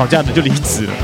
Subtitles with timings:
[0.00, 0.94] 吵架的就离职了，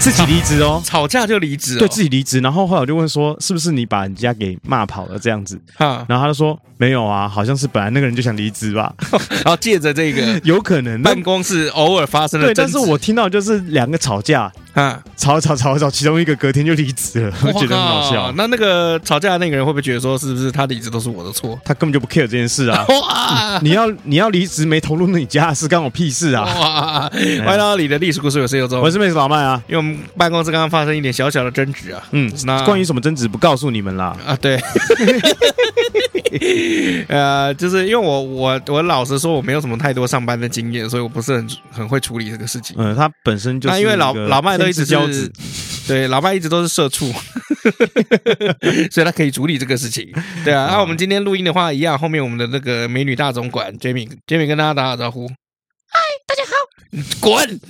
[0.00, 2.40] 自己离职哦， 吵架就离职，对自己离职。
[2.40, 5.60] 然后后来我就问说，是不是你把人家给骂跑了这样子？
[5.76, 8.92] 哈，然后他就说没有啊，好像是本来那个人就想离职吧。
[9.28, 14.50] 然 后借着这个， 有可能办公室偶尔发生了，对，但是我听到就是两个吵架。
[14.72, 18.32] 啊，吵吵吵吵，其中一个隔天就离职了，我觉得很好笑。
[18.36, 21.60] 那那个吵架的那个人会不会觉得说，是不是他离职都是我的错？
[21.64, 22.86] 他根本就不 care 这件事啊！
[22.86, 26.44] 哇，你要你要离职没投入你家是干我屁事啊！
[26.44, 29.60] 哇，欢迎来到你的历史故事，我是尤忠，我是妹子老麦啊。
[29.66, 34.16] 因为我们办公室刚刚发生一点小小的争执啊，嗯，那关于什么争执不告诉你们啦？
[34.26, 34.60] 啊，对，
[37.08, 42.76] 呃，就是因为我我我老实说我没有什么太多上班的经验，所以我不是很很会处理这个事情。
[42.78, 45.30] 嗯，他本身就是因为老老麦都一直交子。
[45.88, 47.12] 对，老麦一直都是社畜，
[48.92, 50.08] 所以他可以处理这个事情。
[50.44, 55.26] 对啊，那、啊、我们今天录音的话，一样，后面我们的那个美女大总管 Jamie，Jamie 跟大家打打招呼。
[55.26, 56.52] 嗨，大家好，
[57.20, 57.60] 滚！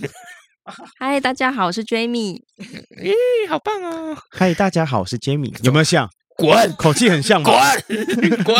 [0.99, 2.41] 嗨，大家好，我是 Jamie。
[3.03, 3.13] 咦，
[3.49, 4.17] 好棒啊！
[4.31, 5.55] 嗨，大家好，我是 Jamie。
[5.63, 6.09] 有没有像？
[6.37, 6.75] 滚！
[6.77, 7.51] 口气很像吗？
[7.87, 8.45] 滚！
[8.45, 8.57] 滚！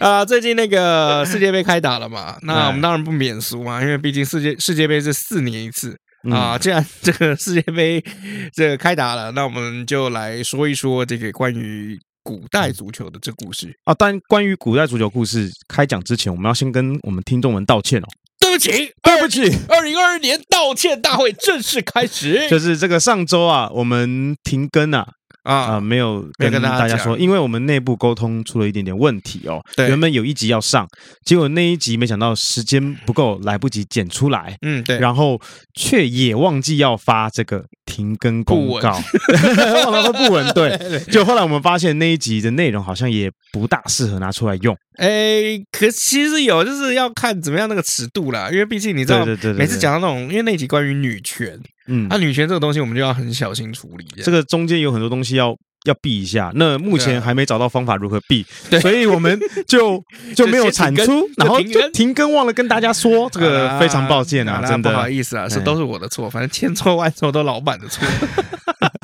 [0.00, 2.36] 啊，最近那个世界杯开打了嘛？
[2.42, 5.96] 那我们当然不免俗嘛，因为毕竟世界世界杯是四年一次。
[6.30, 8.02] 啊，既然这个世界杯
[8.52, 13.94] 这个开打了，那我们就来说一说这个关于古代足球的这故事啊。
[13.98, 18.06] 但关于古代足球故事开讲之前，我们要先跟我们听众们道歉哦。
[18.50, 22.48] 对不起，对不起，二零二二年道歉大会正式开始。
[22.48, 25.06] 就是这个上周啊，我们停更啊。
[25.42, 29.58] 啊、呃，没有跟大家说，因为我们内部沟通出了一点点问题哦。
[29.74, 30.86] 对，原本有一集要上，
[31.24, 34.54] 结果那一集没想到时间不够，来不及剪出来。
[34.60, 34.98] 嗯，对。
[34.98, 35.40] 然后
[35.74, 38.96] 却也忘记要发这个停更公告，
[39.90, 40.46] 忘了不稳。
[40.54, 44.76] 对，就后来我们发现那一集的内容好像也不大适合拿出来用。
[44.96, 48.48] 哎，可其实有，就是要看怎么样那个尺度啦。
[48.52, 51.58] 因为毕竟你知道，每次讲到那种，因为那集关于女权。
[51.86, 54.06] 嗯，那、啊、女权这个东西，我们就要很小心处理。
[54.22, 58.78] 这个中间有很多东西要要避一下，那目前还没找到方法如何避，对。
[58.80, 60.02] 所以我们就
[60.36, 64.90] 就没有产出，然后就停更，忘了跟大家说，这个非常抱歉啊，真的。
[64.90, 68.06] 不好意思啊，是都是我的错，反正千错万错都老板的错。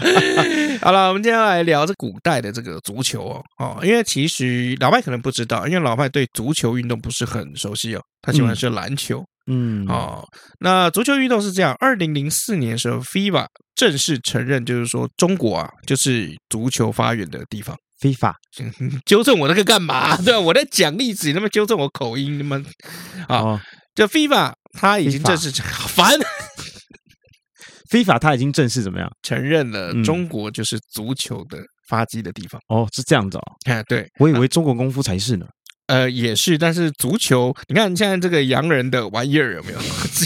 [0.83, 9.21] 好了，我们接下来聊这古代的这个足球哦，哦，因为其实老外可能不知道，因为老外对足球运动不是很熟悉哦，他喜欢是篮球。
[9.21, 10.25] 嗯嗯，哦，
[10.61, 17.77] 那足球运动是这样，二零零四年的时候，FIFA 正式承认，就是说中国啊，就是足球发源的地方。
[18.01, 18.34] FIFA
[19.07, 20.17] 纠正我那个干嘛？
[20.19, 20.41] 对吧？
[20.41, 22.65] 我在讲例子，你们纠正我口音，你们
[23.29, 23.61] 啊，哦、
[23.95, 26.13] 就 FIFA 他已经正式好烦。
[27.91, 29.09] FIFA 他已经正式怎么样？
[29.23, 31.59] 承认了中国就是足球的
[31.89, 32.61] 发迹的地方。
[32.69, 33.43] 哦，是这样子哦。
[33.65, 35.47] 哎，对，我以为中国功夫才是呢。
[35.87, 39.79] 呃，也是，但是足球，你看现在这个洋人的玩意儿有没有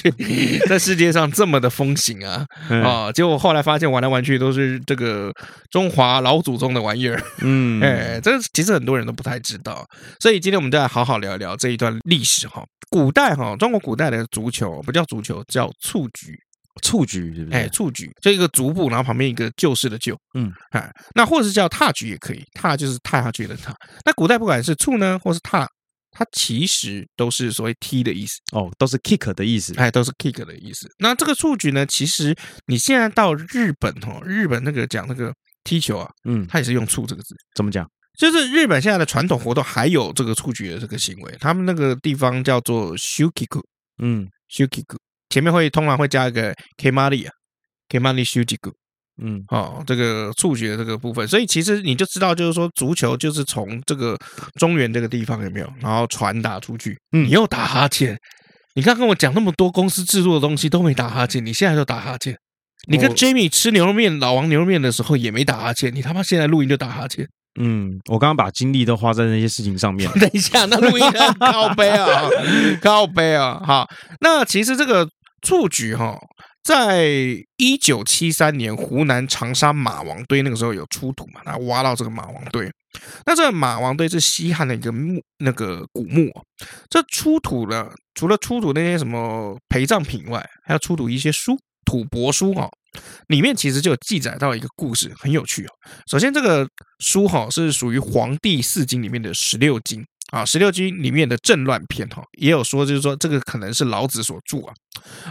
[0.67, 2.47] 在世界上这么的风行啊？
[2.83, 5.33] 啊，结果后来发现玩来玩去都是这个
[5.71, 7.23] 中华老祖宗的玩意儿。
[7.43, 9.87] 嗯， 哎，这其实很多人都不太知道，
[10.19, 12.65] 所以今天我们就来好好聊一聊这一段历史哈。
[12.89, 16.39] 古代哈，中国古代的足球不叫足球，叫蹴鞠。
[16.81, 17.57] 蹴鞠是不是？
[17.57, 23.75] 哎，蹴鞠，就一个足部，然后旁边一个旧式的旧，嗯，哎，那或者是叫踏鞠也可以，踏就是踏下去的踏。
[24.05, 25.67] 那古代不管是蹴呢，或是踏，
[26.11, 30.89] 它其实都是所谓踢的意思哦，都是 kick 的意思，哎，都是 kick 的意思。
[30.99, 32.35] 那这个蹴鞠呢，其实
[32.67, 35.33] 你现在到日本哦，日本那个讲那个
[35.65, 37.89] 踢球啊，嗯，它也是用蹴这个字，怎么讲？
[38.19, 43.63] 就是日本现在的传统活动还有这个蹴鞠的这个行为，他们那个地方叫做 shukiku，
[44.03, 44.97] 嗯，shukiku。
[45.31, 47.33] 前面会通常会加一个 kemari 啊
[47.89, 48.73] ，kemari shujiku，
[49.23, 54.17] 嗯，哦，这个蹴鞠的这个部分，所以其实你就知道，就是说足球就是从这个
[54.59, 56.99] 中原这个地方有没有，然后传达出去。
[57.13, 58.17] 嗯，你又打哈欠，
[58.75, 62.37] 你刚跟我讲那么多公司制作的东西都没打哈欠，你现在就打哈欠。
[62.89, 67.27] 你跟 Jamie 吃牛肉面，老王牛肉面的时候也没打哈欠，你他妈现在录音就打哈欠。
[67.61, 70.11] 嗯，我刚刚把精力都花在那些事情上面。
[70.13, 72.23] 等一下，那录音很靠背啊，
[72.81, 73.87] 靠背啊，好，
[74.21, 75.07] 那其实这个。
[75.43, 76.19] 蹴鞠哈，
[76.63, 77.09] 在
[77.57, 82.71] 一九七三年，湖南长沙马王堆那个时候有出土嘛，那挖到这个马王堆。
[83.25, 86.45] 那这马王堆是西汉的一个墓，那个古墓哦。
[86.89, 92.69] 这出土了，除了出土那些什么陪葬品外，还要出土一些书、土帛书哦。
[93.29, 95.71] 里面其实就有记载到一个故事，很有趣哦。
[96.11, 100.05] 首先，这个书哈是属于《黄帝四经》里面的十六经。
[100.31, 104.73] 啊，十六经里面的政乱篇哈，也有说，就是说这个可能是老子所著啊。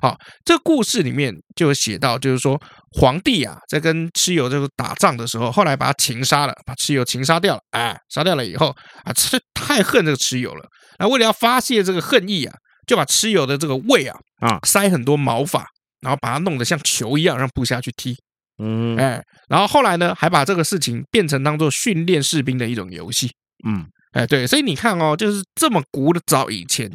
[0.01, 2.59] 好，这故事里面就有写到，就是说
[2.99, 7.61] 皇帝啊，在跟蚩尤这个打仗的时候，后来把他擒杀了，把蚩尤擒杀掉了。
[7.71, 10.65] 哎，杀掉了以后啊，这太恨这个蚩尤了。
[10.99, 12.53] 那为了要发泄这个恨意啊，
[12.85, 15.65] 就把蚩尤的这个胃啊啊塞很多毛发，
[16.01, 18.17] 然后把它弄得像球一样，让部下去踢。
[18.61, 23.31] 嗯，哎，然后后来呢，还把这个事情变成当做训练士兵的一种游戏。
[23.65, 23.85] 嗯。
[24.11, 26.89] 哎，对，所以你看哦，就是这么古的早以前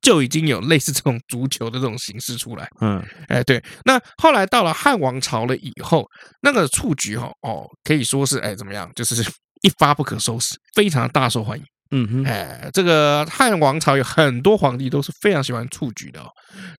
[0.00, 2.66] 就已经有类似这种足球的这种形式出来。
[2.80, 6.06] 嗯，哎，对，那后来到了汉王朝了以后，
[6.40, 9.22] 那个蹴鞠哈哦，可以说是哎怎么样，就是
[9.60, 11.64] 一发不可收拾，非常大受欢迎。
[11.92, 16.30] 嗯哼，哎，这个汉王朝有很多皇帝都是非常喜欢蹴鞠的哦。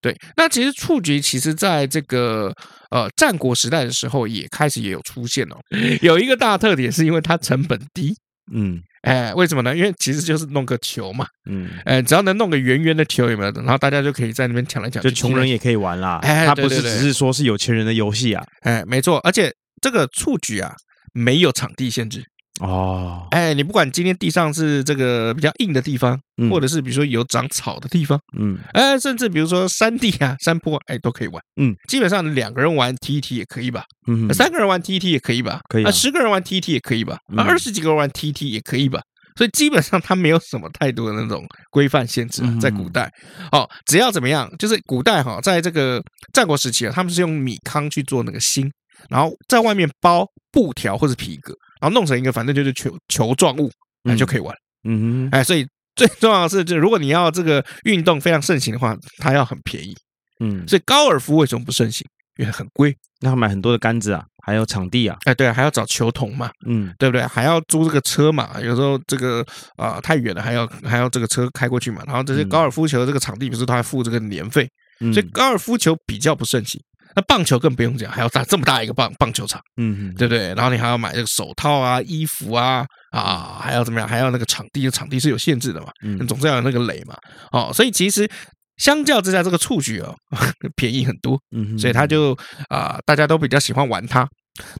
[0.01, 2.51] 对，那其实蹴鞠其实在这个
[2.89, 5.57] 呃战国时代的时候也开始也有出现哦。
[6.01, 8.15] 有一个大特点是因为它成本低。
[8.53, 8.81] 嗯。
[9.01, 9.75] 哎，为什么呢？
[9.75, 13.51] 因为其实就是弄个球嘛，嗯，哎，只要能弄个圆圆的球，有没有？
[13.53, 16.19] 然后大家就可以在那边抢来抢去，就穷人也可以玩啦。
[16.21, 18.45] 哎，它不是只是说是有钱人的游戏啊。
[18.59, 19.51] 哎，没错，而且
[19.81, 20.75] 这个蹴鞠啊，
[21.13, 22.24] 没有场地限制。
[22.59, 39.01] 哦，哎，你不管今天地上是这个比较硬的地方，嗯、或者是比如说有长草的地方，嗯，哎，甚至比如说山地啊、山坡，哎，都可以玩，嗯，基本上两个人玩踢一踢也可以吧，嗯，三个人玩踢一踢也可以吧，可以啊，十个人玩踢一踢也可以吧，啊，二十几个人玩踢一踢也可以吧，
[39.38, 43.09] 所以基本上它没有什么太多的那种规范限制，在古代，
[43.53, 46.03] 哦，只要怎么样，就是古代哈，在这个
[46.33, 48.69] 战国时期啊，他们是用米糠去做那个芯，
[49.09, 51.56] 然后在外面包布条或者皮革。
[51.81, 53.69] 然后弄成一个，反正就是球球状物，
[54.03, 54.55] 那就可以玩。
[54.83, 59.93] 嗯哼，哎，所以最重要的是，就如果你要这个运动非常盛行的话，它要很便宜。
[60.39, 62.07] 嗯，所以高尔夫为什么不盛行？
[62.37, 65.17] 因为很贵，那要买很多的杆子啊，还有场地啊。
[65.25, 66.49] 哎，对，还要找球童嘛。
[66.65, 67.25] 嗯，对不对？
[67.27, 68.49] 还要租这个车嘛？
[68.61, 69.45] 有时候这个
[69.75, 72.01] 啊、呃、太远了，还要还要这个车开过去嘛。
[72.07, 74.67] 然后这些高尔夫球的这个场地，不是都还付这个年费？
[75.13, 76.81] 所以高尔夫球比较不盛行。
[77.15, 80.53] 那棒球更不用讲，还要打这么大一个棒棒球场，嗯，对不对？
[80.55, 84.07] 然后你还要买这个手套啊、衣服啊，啊，还要怎么样？
[84.07, 87.15] 还要那个场地，场地是有限制的嘛，嗯，总是要有那个垒嘛，
[87.51, 88.29] 哦，所以其实
[88.77, 90.15] 相较之下，这个蹴鞠哦
[90.75, 92.33] 便宜很多，嗯，所以他就
[92.69, 94.27] 啊、呃，大家都比较喜欢玩它。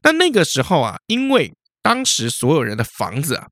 [0.02, 1.52] 但那个时候啊，因为
[1.82, 3.46] 当时所有人的房子啊，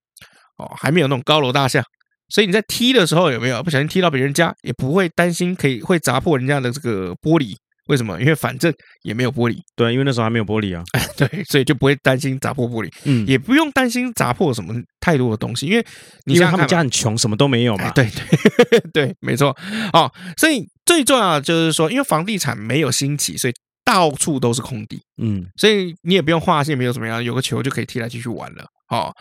[0.57, 1.83] 哦，还没有那种高楼大厦，
[2.29, 7.55] 所以你在踢的时候有没有不小心踢到别人家，也不会担心可以会砸破人家的这个玻璃。
[7.91, 8.19] 为什么？
[8.21, 8.73] 因为反正
[9.03, 10.85] 也没有玻璃，对，因为那时候还没有玻璃啊，
[11.19, 15.85] 对，所以就不会担心砸破玻璃，嗯，也不用担心砸破什么太多的东西，因为
[16.25, 18.09] 你像他们家很穷，什么都没有嘛，对
[18.71, 19.49] 对对，没错，
[19.93, 23.53] 哦，所以最重要的就是说，因为房地产没有兴起，所以
[23.85, 29.13] 到处都是空地，嗯，所以你也不用划线，没有怎么样，有个球就可以踢来踢去玩了，哦，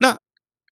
[0.00, 0.14] 那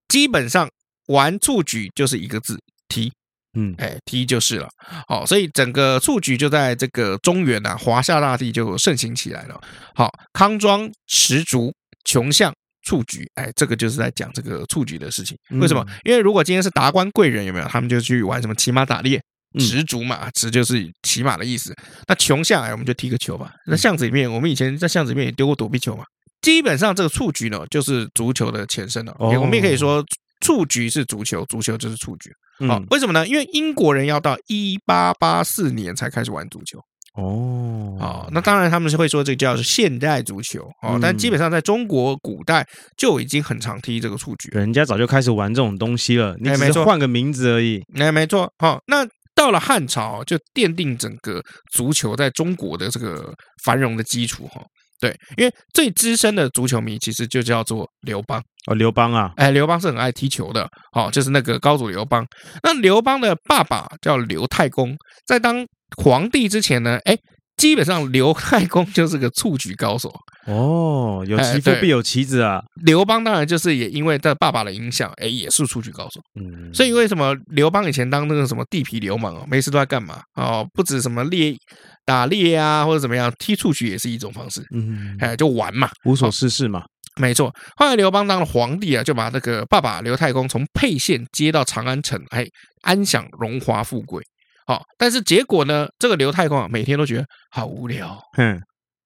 [0.08, 0.68] 基本上
[1.06, 3.10] 玩蹴鞠就是一个字，踢。
[3.58, 4.68] 嗯，哎，踢就是了，
[5.08, 9.58] 好，所以整个蹴鞠就在这个中原呐、啊，华夏大地就盛行起来了。
[9.94, 11.72] 好，康庄、石竹、
[12.04, 12.54] 穷巷、
[12.84, 15.34] 蹴鞠，哎，这个就是在讲这个蹴鞠的事情。
[15.58, 15.82] 为什么？
[16.04, 17.66] 因为如果今天是达官贵人，有没有？
[17.66, 19.18] 他们就去玩什么骑马打猎，
[19.58, 21.74] 石竹嘛，石就是骑马的意思。
[22.06, 23.50] 那穷巷，哎，我们就踢个球吧。
[23.66, 26.04] 那巷子里面，我们以前在巷子里面也丢过躲避球嘛。
[26.42, 29.16] 基本上这个蹴鞠呢，就是足球的前身了。
[29.18, 30.04] 哦，我们也可以说。
[30.46, 32.30] 蹴鞠是足球，足球就是蹴鞠。
[32.68, 33.26] 好，为什么呢？
[33.26, 36.78] 因为英国人要到一八八四年才开始玩足球。
[37.20, 40.60] 哦，好，那当然他们是会说这个叫现代足球。
[40.82, 42.64] 哦，但基本上在中国古代
[42.96, 46.36] 就已经很常踢这个蹴鞠，人家早就开始玩这种东西了。
[46.38, 47.82] 你只是换个名字而已。
[47.98, 48.48] 哎，没错。
[48.58, 53.34] 好，那到了汉朝就奠定整个足球在中国的这个
[53.64, 54.46] 繁荣的基础。
[54.48, 54.62] 哈。
[55.00, 62.26] 对，因为最资深的足球迷其实就叫做刘邦哦，刘邦啊，哎，刘邦是很爱踢球的，哦，就是那个高祖刘邦。
[62.62, 65.64] 那刘邦的爸爸叫刘太公，在当
[65.96, 67.16] 皇帝之前呢，哎，
[67.56, 70.12] 基本上刘太公就是个蹴鞠高手
[70.46, 72.62] 哦，有其父必有其子啊。
[72.84, 76.20] 刘邦当然就是也因为他爸爸的影响，哎，也是蹴鞠高手。
[76.40, 80.66] 嗯，所以为什么刘邦以前当那个什么地痞流氓哦，没事都在干嘛哦？
[80.74, 81.56] 不止什么猎。
[82.04, 84.64] 打猎啊，或者怎么样，踢蹴鞠也是一种方式。
[84.72, 86.84] 嗯，哎，就玩嘛，无所事事嘛。
[87.20, 87.52] 没错。
[87.76, 92.46] 后来刘邦当了皇帝啊，就把那个爸爸刘太公从沛县接到长安城，哎，
[92.82, 94.22] 安享荣华富贵。
[94.66, 98.60] 好，但是结果呢，这个刘太公啊，每天都觉得好无聊，嗯，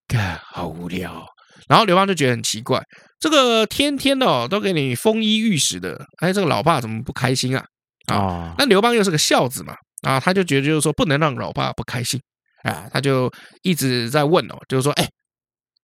[0.09, 1.26] 看好无聊。
[1.69, 2.83] 然后刘邦就觉得很奇怪，
[3.21, 7.64] 这个天天的哦，都给你丰衣玉食的，哎，这个老爸怎么不开心啊？
[8.07, 12.19] 啊，那刘邦又是个孝子嘛，啊，他就觉得就是说不能让老爸不开心，
[12.64, 13.31] 啊，他就
[13.62, 15.07] 一直在问哦，就是说，哎，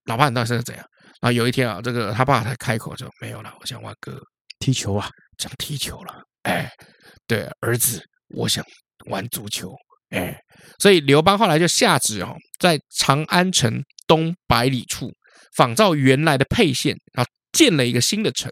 [0.06, 0.84] 老爸你到底是怎样？
[1.20, 4.18] 啊，有一天啊，这个他爸才开口说没有了，我想玩个
[4.58, 6.14] 踢球啊，想踢球了，
[6.44, 6.68] 哎，
[7.26, 8.02] 对，儿子，
[8.34, 8.64] 我想。
[9.10, 9.72] 玩足球，
[10.10, 10.36] 哎，
[10.78, 15.10] 所以刘邦后来就下旨哦，在长安城东百里处
[15.56, 18.50] 仿照原来的沛县，然后建了一个新的城，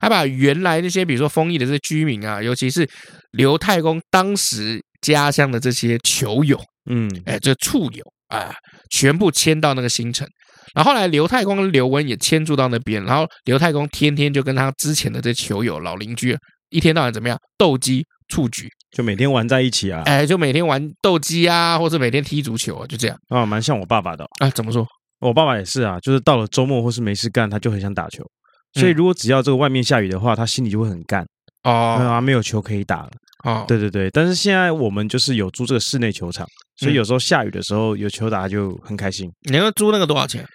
[0.00, 2.88] 还把原来那些比如说封邑的这些居民啊，尤其是
[3.32, 6.60] 刘太公当时家乡的这些球友，
[6.90, 8.54] 嗯，哎，这处友啊，
[8.90, 10.26] 全部迁到那个新城。
[10.74, 16.36] 然后后来刘太公跟刘温也迁住到那边，然后刘太公天天就跟他之前的这球友老邻居，
[16.70, 18.68] 一天到晚怎么样斗鸡蹴鞠。
[18.90, 24.48] 就每天玩在一起啊，哎，就每天玩斗鸡啊，或者每天踢足球啊，就这样啊，蛮像我爸爸的啊。
[24.50, 24.86] 怎么说？
[25.20, 28.24] 我爸爸也是啊，就是到了周末或是没事干，他就很想打球。
[28.74, 31.26] 所以如果只要这个外面下雨的话，他心里就会很干
[31.64, 33.10] 哦，啊，没有球可以打了
[33.44, 33.64] 哦。
[33.66, 39.28] 对对对，但是现在我们就是有租这个室内球场，所以有时候下雨的时候有球打就很开心。
[39.50, 40.46] 你要租那个多少钱？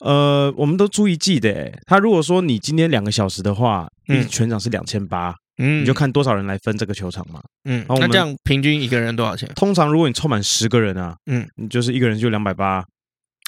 [0.00, 1.70] 呃，我们都租一季的。
[1.86, 5.34] 他如果说你今天两个小时的话，嗯，全场是两千八。
[5.62, 7.40] 嗯，你就看多少人来分这个球场嘛。
[7.64, 9.46] 嗯，那这样平均一个人多少钱？
[9.54, 12.82] 通常如果你凑满十个人啊，嗯，你就是一个人就两百八。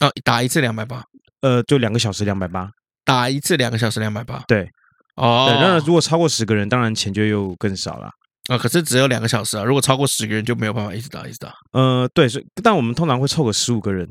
[0.00, 1.02] 啊，打一次两百八，
[1.40, 2.68] 呃，就两个小时两百八，
[3.04, 4.42] 打一次两个小时两百八。
[4.48, 4.68] 对，
[5.16, 8.10] 哦，对，那如果超过十个人，当然钱就又更少了。
[8.50, 11.54] 啊，可是只有两个小时啊，如果超过十个人就没有办法一直打一直打。
[11.72, 14.08] 呃，对，所以但我们通常会凑个十五个人。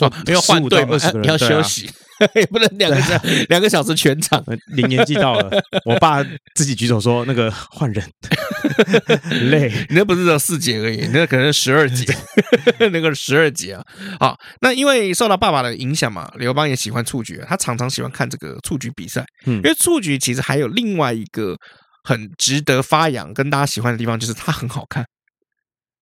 [0.00, 1.88] 哦，没有换队，二十个人要休息，
[2.34, 4.42] 也不能两个小两个小时全场。
[4.74, 5.50] 你年纪到了，
[5.84, 6.22] 我爸
[6.54, 8.04] 自己举手说：“那个换人，
[9.50, 12.04] 累。”你那不是只有四节而已，你那可能十二节，
[12.90, 13.84] 那个十二节啊。
[14.18, 19.24] 好，那因为受到爸爸的影响嘛，刘邦也喜欢蹴鞠，他常常喜欢看这个蹴鞠比赛。
[19.46, 21.56] 嗯，因为蹴鞠其实还有另外一个
[22.02, 25.04] 很值得发扬、跟大家喜欢的地方，就是它很好看。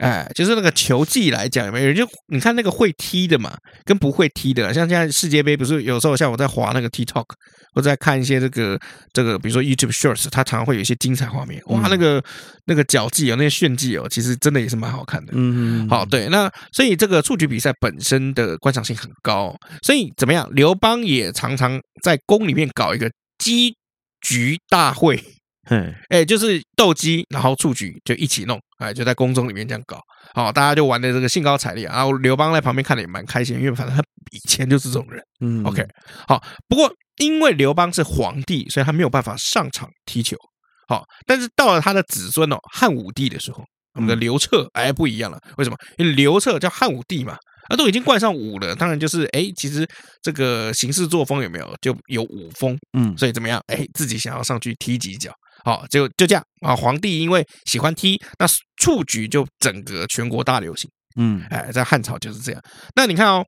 [0.02, 7.24] 哎，就是那个球技来讲，有没有人就你看那个会踢的嘛，跟不会踢的，像现在世界杯不是有时候像我在滑那个 TikTok，
[7.72, 8.76] 或者在看一些这个
[9.12, 12.22] 这个，比如说 YouTube Shorts，它常常会有一些精彩画面，哇，那个
[12.66, 15.32] 那个脚技哦，那些炫技哦，其实真的也是蛮好看的。
[15.36, 20.50] 嗯嗯，好，对，那所以这个蹴鞠比赛本身的观赏性很高，所以怎么样？
[20.52, 23.76] 刘邦也常常在宫里面搞一个鸡
[24.20, 25.22] 鞠大会。
[25.70, 30.00] 嗯，哎，就是斗鸡，然后蹴鞠就一起弄，哎，就在宫中里面这样搞，
[30.34, 34.02] 好，大家就玩的这个兴高采烈，然后刘邦在旁边看的也蛮开心，因为反正他
[34.32, 35.86] 以前就是这种人，嗯，OK，
[36.26, 40.36] 好，不过因为刘邦是皇帝，所以他没有办法上场踢球，
[40.88, 43.64] 好，但是到了他的子孙哦，汉武帝的时候，
[43.94, 45.76] 我们的刘彻哎不一样了，为什么？
[45.98, 47.36] 因为刘彻叫汉武帝嘛。
[47.68, 49.88] 啊都已经冠上武了，当然就是哎，其实
[50.20, 53.62] 这个行事作风有没有就有武风，嗯，所以怎么样？
[53.68, 55.32] 哎，自己想要上去踢几脚，
[55.64, 56.74] 好，就就这样啊。
[56.74, 62.62] 皇帝因为喜欢踢，那蹴鞠就整个全国大流行，嗯，哎，在汉朝就是这样。
[62.96, 63.44] 那你看哦，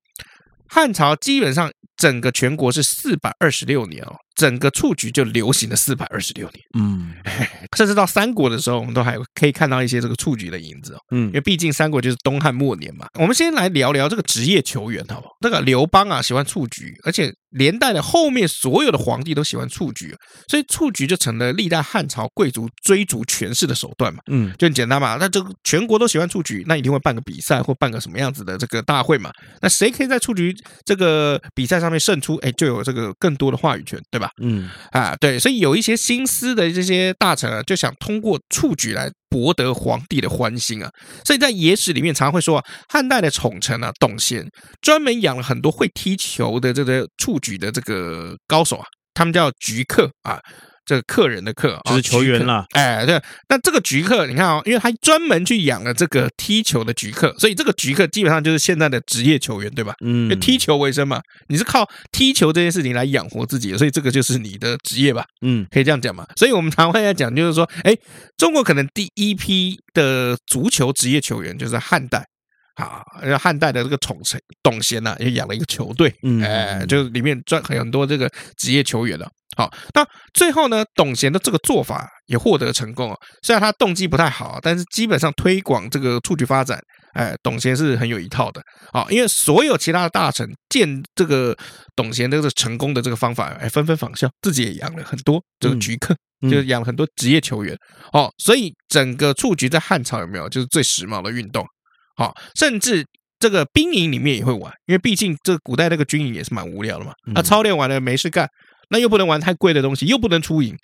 [0.68, 4.16] 汉朝基本上整个全国是四百二十六年哦。
[4.34, 7.14] 整个蹴鞠就流行了四百二十六年，嗯，
[7.76, 13.06] 甚至到三国的时候，我们都还可以看到一些这个蹴鞠的影子哦，嗯，因为毕竟三国就是东汉末年嘛。
[13.18, 15.32] 我们先来聊聊这个职业球员，好不好？
[15.40, 20.14] 这个刘邦啊，喜欢蹴鞠，而且连带的后面所有的皇帝都喜欢蹴鞠，
[20.48, 25.16] 所以蹴鞠就成了历代汉朝贵族追逐权势的手段嘛，嗯，就很简单嘛。
[25.20, 29.30] 那这个全国都喜欢蹴鞠，那一定会办个比赛或办个什么样子的这个大会嘛。
[29.60, 30.52] 那谁可以在蹴鞠
[30.84, 34.23] 这个比赛上面胜出，哎，就有这个更多的话语权，对吧？
[34.42, 40.90] 嗯啊，对，所以有一些心思的这些大臣啊，就想通过蹴鞠来博得皇帝的欢心啊。
[41.24, 44.46] 所以在野史里面常常会说啊，汉代的宠臣啊，董贤
[44.80, 50.40] 专门养了很多会踢球的这个蹴鞠的这个高手啊，他们叫菊客啊。
[50.86, 59.94] 这个客人的客就是球员了，哎，对，那这个局客，你看啊、哦，因为他专门去养了这个踢球的局客，所以这个局客基本上就是现在的职业球员，对吧？
[60.04, 65.24] 嗯，因为踢球为生嘛，你是靠踢球这件事情来养活自己的，所以这个就是你的职业吧？
[65.40, 66.26] 嗯，可以这样讲嘛？
[66.36, 67.96] 所以我们常会在讲，就是说，哎，
[68.36, 72.26] 中国可能第一批的足球职业球员就是汉代。
[72.76, 73.04] 好，
[73.38, 76.12] 汉代的这个宠臣董贤呢，也养了一个球队，
[76.42, 79.28] 哎，就是里面赚很多这个职业球员了。
[79.56, 83.16] 好，那最后呢，董贤的这个做法也获得成功啊。
[83.42, 86.76] 虽然他动机不太好，但是基本上推广这个蹴鞠发展，
[87.12, 88.60] 哎，董贤是很有一套的。
[88.90, 91.56] 啊，因为所有其他的大臣见这个
[91.94, 97.78] 董贤的这个成功的这个方法，哎，纷纷仿效，自己也养了很多这个鞠客，就是养了很多职业球员。
[98.12, 101.64] 哦，所以整个蹴鞠在汉朝有没有就是最时髦的运动？
[102.16, 103.04] 好，甚至
[103.38, 107.12] 这个兵营里面也会玩，因为毕竟这古代那个军营也是蛮无聊的嘛。
[107.34, 108.48] 那操练完了没事干，
[108.90, 110.76] 那又不能玩太贵的东西，又不能出营，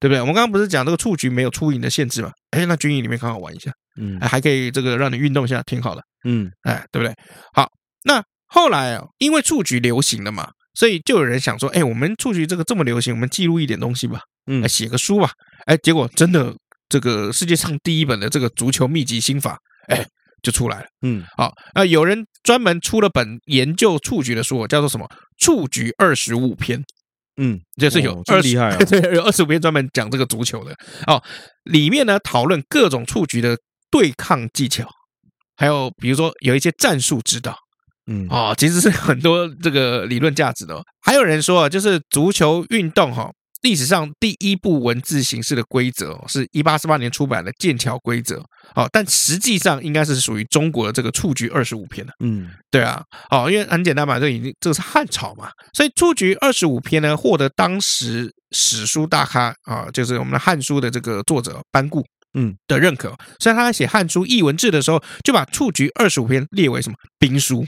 [0.00, 0.20] 对不对？
[0.20, 2.30] 我们刚刚不是讲这个蹴鞠没有出营的限制嘛？
[2.50, 3.70] 哎，那军营里面刚好玩一下，
[4.00, 7.14] 嗯，还可以这个让你运动一下，挺好的，嗯，哎，对不对？
[7.52, 7.70] 好，
[8.04, 15.30] 那后来啊，因为蹴鞠流行了嘛，所以就有人想说，哎，我们蹴鞠这个这么流行，我们记录一点东西吧，嗯，写个书吧，
[15.66, 16.54] 哎，结果真的。
[16.90, 19.56] 这个世界上第一本的这个足球秘籍心法，
[19.86, 20.04] 哎，
[20.42, 20.86] 就出来了。
[21.02, 25.08] 嗯，好，那有人专门出了本研究蹴鞠的书，叫做什么？
[25.38, 26.82] 蹴鞠二十五篇。
[27.36, 30.74] 嗯，就是有二厉害， 对，有二十五篇专门讲这个足球的。
[31.06, 31.22] 哦，
[31.64, 33.56] 里面呢讨论各种蹴鞠的
[33.90, 34.86] 对抗技巧，
[35.56, 37.56] 还有比如说有一些战术指导。
[38.06, 40.82] 嗯，哦，其实是很多这个理论价值的。
[41.00, 43.30] 还有人说，就是足球运动哈。
[43.62, 48.36] 历史上第一部文字形式的规则是一八四八年出版的《剑桥规则》
[48.74, 52.12] 哦，但实际上应该是属于中国的这个蹴鞠二十五篇的。
[52.24, 62.56] 嗯，对啊，哦，因为很简单嘛，这已经这个是汉朝嘛，所以蹴鞠二十五篇呢，获得当时史书大咖啊，就是我们的《汉书》的这个作者班固嗯。
[62.66, 66.96] 的认可，所以他在写《汉书艺文志》的时候，就把蹴鞠二十五篇列为什么？
[67.18, 67.66] 兵书。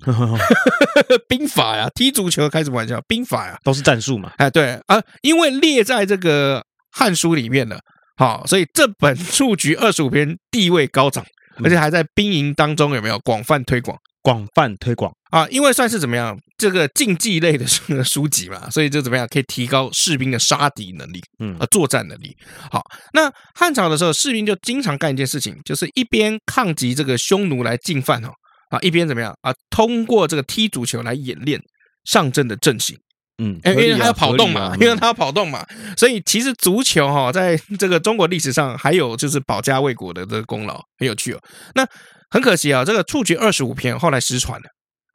[1.28, 3.00] 兵法呀，踢足球开什么玩笑？
[3.08, 4.32] 兵法呀，都是战术嘛。
[4.36, 7.78] 哎，对啊，因为列在这个汉书里面了，
[8.16, 11.24] 好，所以这本蹴鞠 二十五篇地位高涨，
[11.62, 13.96] 而且还在兵营当中有没有广泛推广？
[14.22, 17.66] 广泛推广啊，因为算是怎么样，这个竞技类的
[18.02, 22.34] 书籍嘛，所以就怎么样可以提高士兵的杀敌能力，嗯，啊，作战能力。
[22.70, 22.82] 好，
[23.12, 28.30] 那汉朝的时候，士兵就经常干一件事情，就是一边抗击这个匈奴来进犯哦。
[28.70, 29.52] 啊，一边怎么样啊？
[29.70, 31.60] 通过这个踢足球来演练
[32.04, 32.96] 上阵的阵型，
[33.38, 35.64] 嗯，因为他要跑动嘛，因为他要跑动嘛，
[35.96, 41.40] 所以其实足球哈，在这个中国历史上还有就是保家卫国的这个功劳，很有趣哦。
[41.74, 41.86] 那
[42.30, 44.68] 很可惜啊，这个蹴鞠二十五篇后来失传了，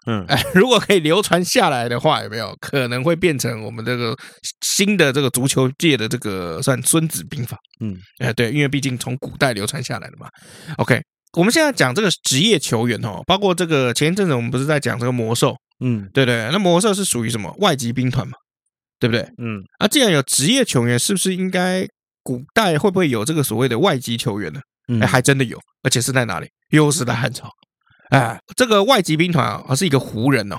[0.07, 4.15] 嗯， 哎，如果可以流传下来的话，有没有可能会变成我们这个
[4.61, 7.57] 新的这个足球界的这个算孙子兵法？
[7.81, 10.27] 嗯，哎，对，因为毕竟从古代流传下来的嘛。
[10.77, 11.01] OK。
[11.33, 18.33] 我们现在讲这个职业球员哦，包括这个前一阵子我们不是在讲这个魔兽，嗯，对对，那魔兽是属于什么外籍兵团嘛，
[18.99, 19.21] 对不对？
[19.37, 21.87] 嗯，啊，既然有职业球员，是不是应该
[22.23, 24.59] 古代会不会有这个所谓的外籍球员呢？
[25.01, 26.47] 哎，还真的有，而且是在哪里？
[26.69, 27.47] 又是在汉朝。
[28.09, 30.57] 哎，这个外籍兵团啊，是一个胡人哦。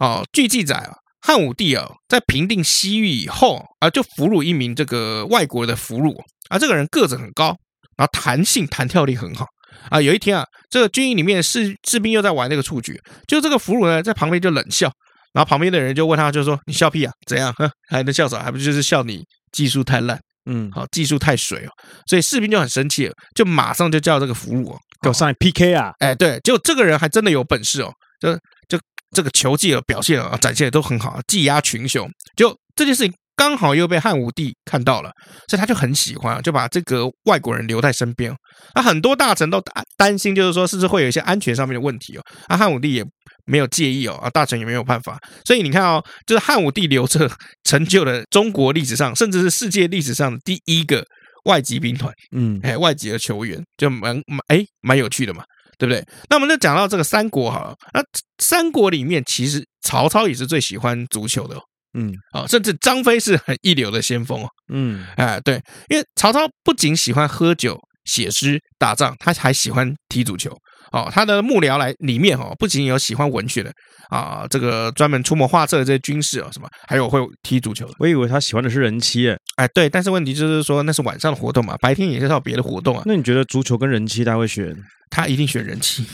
[0.00, 6.16] 哦，据记载啊，汉武帝啊，在平定西域以后啊，就俘虏一名这个外国的俘虏
[6.48, 7.54] 啊，这个人个子很高，
[7.98, 9.46] 然后弹性弹跳力很好。
[9.90, 14.90] 啊，有一天啊，这个军营里面士士兵又在玩那个蹴鞠，就这个俘虏呢在旁边就冷笑，
[15.32, 17.12] 然后旁边的人就问他，就说：“你笑屁啊？
[17.26, 17.52] 怎样？
[17.56, 18.42] 哼， 还能笑啥？
[18.42, 20.18] 还不就是笑你技术太烂？
[20.50, 21.70] 嗯，好，技术太水哦。”
[22.06, 25.92] 所以士兵就很生气了，就马上就叫这个俘虏哦，给我上来 PK 啊！
[25.98, 28.34] 哎，对，就这个人还真的有本事哦，就
[28.68, 28.78] 就
[29.10, 32.10] 这个球技的表现啊，展现的都很好，技压群雄。
[32.36, 33.14] 就这件事情。
[33.36, 35.10] 刚好又被汉武帝看到了，
[35.46, 38.34] 所以他就很喜欢，就把这个外国人留在身边。
[38.74, 42.22] 那很多大臣都担担心，就是说是不是会有一些安全上面的问题哦。
[42.46, 43.04] 啊，汉武帝也
[43.44, 45.18] 没有介意哦，啊，大臣也没有办法。
[45.44, 47.30] 所以你看哦，就是汉武帝留着
[47.64, 51.04] 成就了中国历史上，甚至是世界历史上的第一个
[51.44, 55.44] 外籍兵团，嗯，哎，外籍的球员就蛮蛮哎蛮有趣的嘛，
[55.76, 56.02] 对不对？
[56.30, 58.00] 那我们就讲到这个三国好了，那
[58.38, 61.60] 三国里面其实曹操也是最喜欢足球的哦。
[61.98, 64.48] 嗯，啊，甚至张飞是很一流的先锋哦。
[64.68, 70.54] 嗯，哎，对，因为曹操不仅喜欢喝酒、写诗、打仗，他还喜欢踢足球。
[70.92, 73.72] 哦，他的幕僚来里面哦，不仅有喜欢文学的
[74.10, 77.92] 啊，这个专门出谋划策的这些军事啊，什么，还有会踢足球的。
[77.98, 83.02] 我以为他喜欢的是人妻，哎，对，但是问题就是说那是晚上的活动嘛，白天也是要别的活动啊。
[83.06, 84.74] 那你觉得足球跟人妻他会选？
[85.08, 86.04] 他一定选人妻，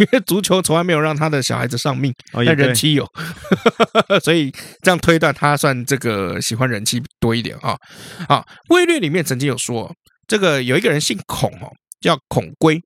[0.00, 3.06] 因为足球从来没有让他的小孩子丧命，但人妻有，
[4.20, 4.50] 所以
[4.82, 7.76] 这样推断他算这个喜欢人妻多一点啊。
[8.26, 8.38] 啊，
[8.74, 9.94] 《魏略》里面曾经有说，
[10.26, 12.82] 这个有一个人姓孔哦，叫孔规。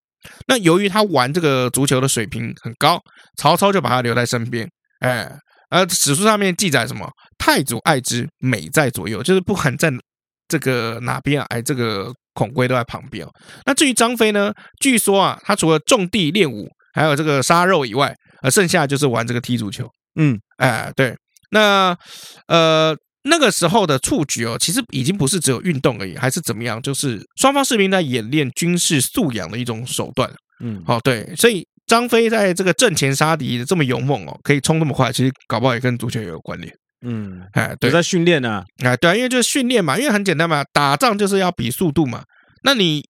[0.47, 3.01] 那由于他玩这个足球的水平很高，
[3.37, 4.69] 曹操就把他留在身边。
[5.01, 5.31] 哎，
[5.71, 7.09] 而史书上面记载什么？
[7.39, 9.93] 太祖爱之，美在左右，就是不管在
[10.49, 13.31] 这个哪边啊，哎，这个孔规都在旁边哦。
[13.65, 14.53] 那至于张飞呢？
[14.81, 19.89] 据说啊，他除了种地练武，还有这个杀肉以外，呃，剩下就是玩这个踢足球。
[20.19, 21.15] 嗯，哎，对，
[21.51, 21.97] 那
[22.49, 22.97] 呃。
[23.29, 26.81] 那个时候的蹴鞠哦，其实已经不是只有运动而已，还是怎么样？
[26.81, 30.31] 就是双方士兵在演练军事素养的一种手段。
[30.61, 36.73] 嗯，哦，对，所以张飞在这个阵前杀敌这么勇猛哦，可以冲那么快，其实搞不好也跟足球也有关联。
[37.05, 42.23] 嗯，哎，对，在训练呢，哎，对，因为就是训练嘛，因为很简单嘛，打仗就是要比速度嘛。
[42.62, 43.05] 那你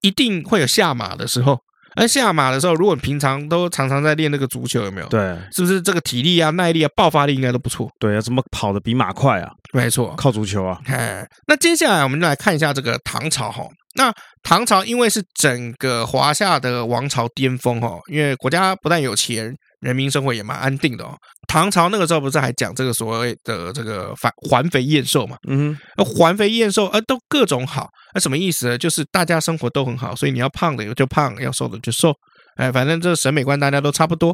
[0.00, 1.58] 一定会有下马的时候，
[1.96, 5.06] 而下马的时候，如果平常都常常在练那个足球，有没有？
[5.08, 7.90] 对，是不是这个体力啊、耐力啊、爆发力应该都不错？
[7.98, 9.50] 对啊，怎么跑得比马快啊？
[9.72, 10.78] 没错，靠足球啊。
[10.86, 13.64] 哎，那接下来我们就来看一下这个唐朝哈。
[13.94, 19.54] 那唐朝因为是整个华夏的王朝巅峰哦，因为国家不但有钱。
[19.82, 21.12] 人民生活也蛮安定的哦。
[21.48, 25.36] 唐朝那个时候不是还讲这个所谓的这个反环肥燕瘦嘛？
[25.48, 27.88] 嗯哼，环肥燕瘦，呃，都各种好。
[28.14, 28.78] 那什么意思呢？
[28.78, 32.14] 就是大家生活都很好，所以你要胖的就胖，要瘦的就瘦。
[32.54, 34.32] 哎，反正这审美观大家都差不多。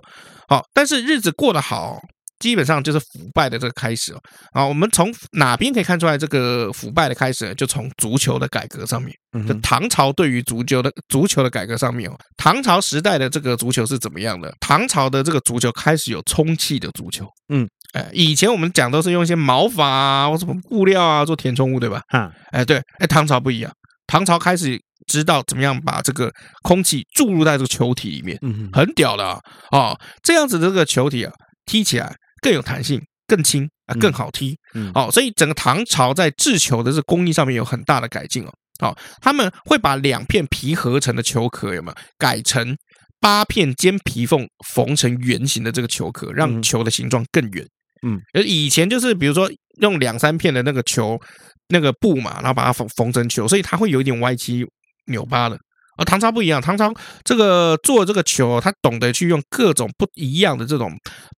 [0.48, 1.98] 好，但是日子过得好。
[2.38, 4.20] 基本上就是腐败的这个开始哦，
[4.52, 7.54] 啊，我们从哪边可以看出来这个腐败的开始呢？
[7.54, 9.12] 就从足球的改革上面，
[9.46, 14.54] 就唐朝对于足球的足球的改革上面哦，唐朝时代的这个足球是怎么样的？
[14.60, 22.02] 唐朝的这个足球开始有充气的足球，嗯，哎，以前我们讲都是用一些毛发啊或什么布料啊做填充物，对吧？
[22.08, 23.72] 哈，哎，对，哎，唐朝不一样，
[24.06, 26.30] 唐朝开始知道怎么样把这个
[26.62, 29.40] 空气注入在这个球体里面，嗯，很屌的啊，
[29.72, 31.32] 哦，这样子的这个球体啊，
[31.66, 32.14] 踢起来。
[32.40, 34.56] 更有弹性，更轻啊，更好踢。
[34.74, 38.52] 嗯，好，所以整个唐朝在制球的这个工艺上面有很大的改进哦。
[38.80, 42.76] 好，他们会把两片皮合成的球壳有没有改成
[43.20, 47.66] 八片尖皮缝缝成圆形的这个球壳，让球的形状更圆。
[48.06, 51.20] 嗯，而以前就是比如说用两三片的那个球
[51.68, 54.64] 那个布嘛，然后把它缝缝成球，所以它会有一点歪七
[55.06, 55.58] 扭八的。
[55.98, 56.90] 而唐朝不一样，唐朝
[57.24, 60.90] 这个做这个球，他懂得去用各种不一样的这种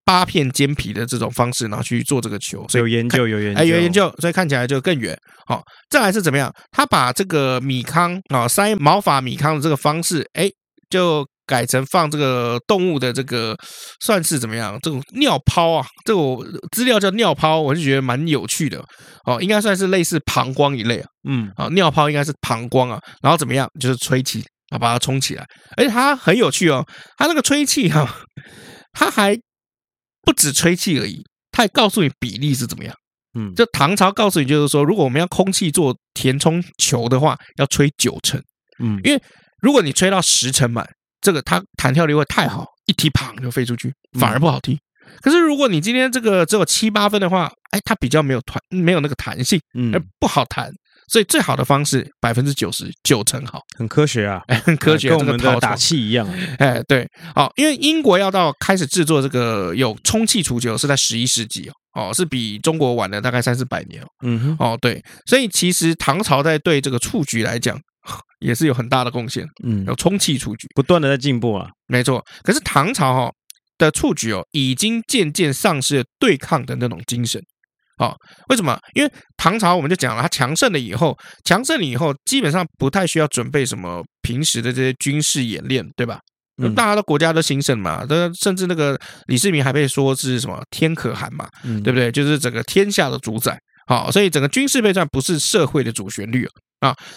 [0.05, 5.19] 八片尖皮的这种方式，然后去做这个球，所以有研究，有研究，哎，有研究，所以看起来就更远。
[5.47, 6.53] 好，再来是怎么样？
[6.71, 10.49] 他把这个米糠啊，塞毛发米糠的这个方式，哎，
[10.89, 13.57] 就改成放这个动物的这个，
[14.01, 14.79] 算是怎么样？
[14.81, 16.21] 这种尿泡啊，这个
[16.71, 18.81] 资料叫尿泡，我就觉得蛮有趣的。
[19.25, 21.09] 哦，应该算是类似膀胱一类啊。
[21.29, 23.69] 嗯，啊，尿泡应该是膀胱啊，然后怎么样？
[23.81, 24.45] 就是吹气。
[24.71, 25.45] 啊，把它冲起来，
[25.77, 26.87] 而且它很有趣哦，
[27.17, 28.17] 它那个吹气哈、啊，
[28.95, 29.37] 它还
[30.23, 32.95] 不止吹气而已，它还告诉你比例是怎么样。
[33.37, 38.41] 嗯，就唐朝告诉你，就是说，如果我们要空气做填充球的话，要吹九成。
[38.81, 39.21] 嗯，因为
[39.61, 40.89] 如果你吹到十成满，
[41.21, 44.79] 这个它弹跳力会太好，一踢砰就飞出去，反而不好踢。
[45.23, 50.71] 可是如果你今天这个只有七八分的话，哎，它比较没有弹，没有那个弹性，嗯，而不好弹。
[51.09, 56.25] 所以最好的方式百分之九十九成好，很科学啊， 很科学，跟我们的打气一样。
[56.59, 57.05] 哎，对，
[57.35, 64.07] 哦，因为英国要到开始制作这个有充气足球是在十一世纪哦，哦，是比中国晚了大概三四百年哦。
[64.23, 67.77] 嗯哼，哦，对，所以其实唐朝在对这个蹴鞠来讲
[68.41, 69.47] 也是有很大的贡献。
[69.65, 71.69] 嗯，有充气蹴鞠，不断的在进步啊。
[71.87, 73.33] 没错，可是唐朝哈
[73.79, 77.41] 的蹴鞠哦，已经渐渐丧失了对抗的那种精神。
[77.99, 78.17] 哦，
[78.49, 78.79] 为什么？
[78.95, 86.19] 因为唐朝我们就讲了，他强盛了以后，强盛了以后，基本上不太需要准备什么平时的这些军事演练，对吧？
[86.63, 88.03] 嗯，大家的国家都兴盛嘛，
[88.41, 92.11] 甚至那个李世民还被说是什么天可汗嘛，嗯，对不对？
[92.11, 93.59] 就是整个天下的主宰。
[93.87, 96.51] 好，所以整个军事备战不是社会的主旋律啊。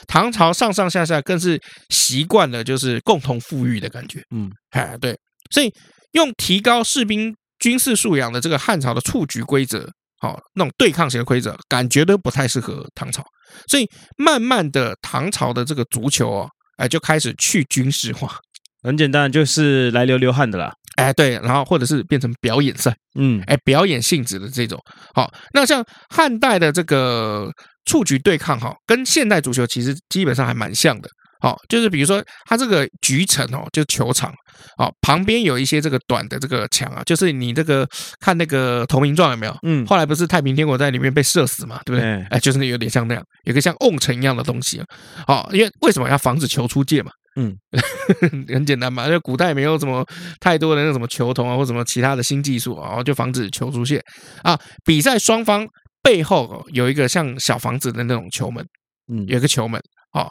[0.08, 4.22] 唐朝上上下下更是习惯了就是共同富裕的感觉。
[4.36, 5.18] 嗯，哎，对，
[5.52, 5.72] 所以
[6.12, 9.90] 用提高士兵军事素养的这个汉朝的蹴鞠规则。
[10.20, 13.22] 好，那种对抗型的规则，感觉都不太适合唐朝，
[13.68, 13.86] 所以
[14.18, 18.38] 慢慢的，唐朝的这个足球哦，哎，就开始去军事化，
[18.84, 24.80] 很简单，就是来流流汗的啦，哎，对，然后或者是变成表演赛，嗯，哎，表演性质的这种。
[25.14, 27.52] 好，那像汉代的这个
[27.86, 31.10] 蹴鞠对抗，哈，跟现代足球其实基本上还蛮像的。
[31.42, 34.32] 好，就是比如说，它这个局城哦，就球场，
[34.78, 37.86] 好，旁边有一些这个短的这个墙啊，就是你这个
[38.22, 39.54] 看那个投名状有没有？
[39.64, 42.10] 嗯，后来不是太平天国在里面被射死嘛，对不对？
[42.10, 44.86] 哎，哎，就是那有点像那样，有个像瓮城一样的东西啊。
[45.28, 47.12] 好，因为为什么要防止球出界嘛？
[47.36, 47.58] 嗯，
[48.48, 50.06] 很简单嘛，因为古代没有什么
[50.40, 54.02] 太多的那什么球童啊，或什么其他的新技术啊，就防止球出现
[54.44, 54.60] 啊。
[54.86, 55.68] 比赛双方
[56.02, 58.64] 背后有一个像小房子的那种球门，
[59.12, 60.30] 嗯，有一个球门，啊。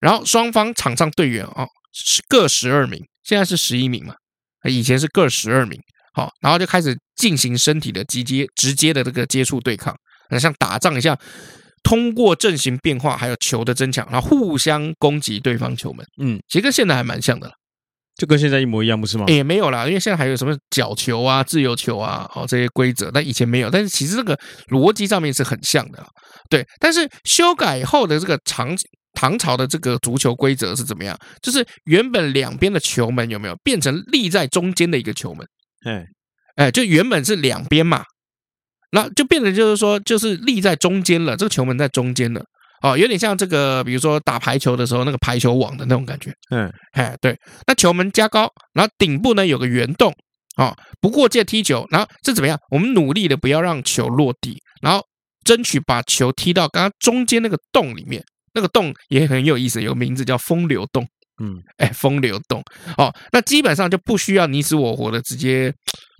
[0.00, 1.66] 然后双方场上队员哦，
[2.28, 4.14] 各十二名，现在是十一名嘛，
[4.68, 5.76] 以前是各十二名，
[6.14, 9.92] 好，然后就开始进行身体的直接直接的这个接触对抗，
[10.38, 11.18] 像打仗一样，
[11.86, 17.48] 通过阵型变化还有球的增强，然后互相攻击对方球门，嗯，其实跟现在还蛮像的，
[18.16, 19.26] 就跟现在一模一样，不是吗？
[19.28, 24.36] 也没有啦，因为现在还有什么角球啊、自由球啊，哦这些规则，但以前没有，但是其实这个
[24.70, 26.04] 逻辑上面是很像的，
[26.50, 28.84] 对，但是修改后的这个场景。
[29.18, 31.18] 唐朝的这个足球规则是怎么样？
[31.40, 35.48] 就是原本两边的球门有没有变成立在中间的一个球门？
[35.86, 36.04] 哎
[36.56, 38.04] 哎，就原本是两边嘛，
[38.92, 41.36] 那就变得就是说，就是立在中间了。
[41.36, 42.44] 这个球门在中间了。
[42.82, 46.30] 哦，有点像这个，比如说打排球的时候那个排球网的那种感觉。
[46.50, 50.12] 嗯，哎，对，那球门加高，然后顶部呢有个圆洞，
[50.58, 52.58] 哦，不过界踢球，然后这怎么样？
[52.70, 55.02] 我们努力的不要让球落地，然后
[55.44, 58.22] 争取把球踢到刚刚中间那个洞里面，
[58.52, 61.04] 那个洞也很有意思，有个名字叫风流洞。
[61.42, 62.62] 嗯，哎，风流洞。
[62.98, 65.72] 哦，那基本上就不需要你死我活的直接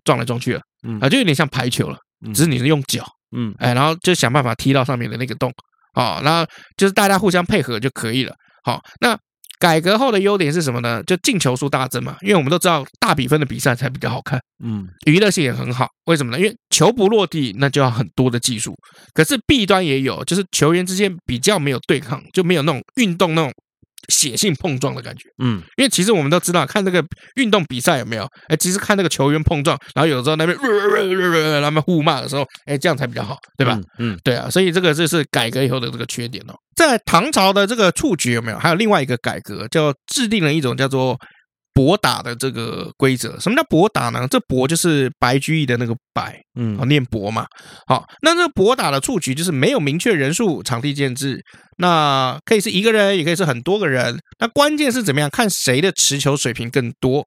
[0.04, 1.98] 撞来撞去了，嗯啊，就有点像排球了，
[2.32, 3.04] 只是你是用脚。
[3.36, 5.52] 嗯，哎，然后就想办法踢到上面的那个洞，
[5.94, 8.32] 哦，然后就是大家互相配合就可以了。
[8.62, 9.18] 好，那
[9.58, 11.02] 改革后的优点是什么呢？
[11.02, 15.88] 就进球数大增嘛，因为我们都知道大比分的比赛才比较好看，嗯，娱乐性也很好。
[16.04, 16.38] 为什么呢？
[16.38, 18.74] 因为球不落地，那就要很多的技术。
[19.12, 23.52] 可是弊端也有，就是球员之间比较没有对抗，就没有那种运动那种。
[24.08, 28.28] 血性碰撞的感觉，嗯，因为其实我们都知道，看这个运动比赛有没有？
[28.48, 30.56] 哎，其实看那个球员碰撞，然后有时候那边
[31.62, 33.78] 他们互骂的时候，哎，这样才比较好，对吧？
[33.98, 36.54] 嗯，嗯对啊，所以这个就是改革以后的这个缺点哦。
[36.74, 38.58] 在唐朝的这个处决有没有？
[38.58, 41.18] 还有另外一个改革，叫制定了一种叫做。
[41.76, 44.26] 搏打的这个规则，什么叫博打呢？
[44.30, 47.46] 这博就是白居易的那个白，嗯，念博嘛。
[47.86, 51.38] 好，那这个搏打的蹴鞠就是没有明确人数，场地建制，
[51.76, 54.18] 那可以是一个人，也可以是很多个人。
[54.38, 55.28] 那关键是怎么样？
[55.28, 57.26] 看谁的持球水平更多，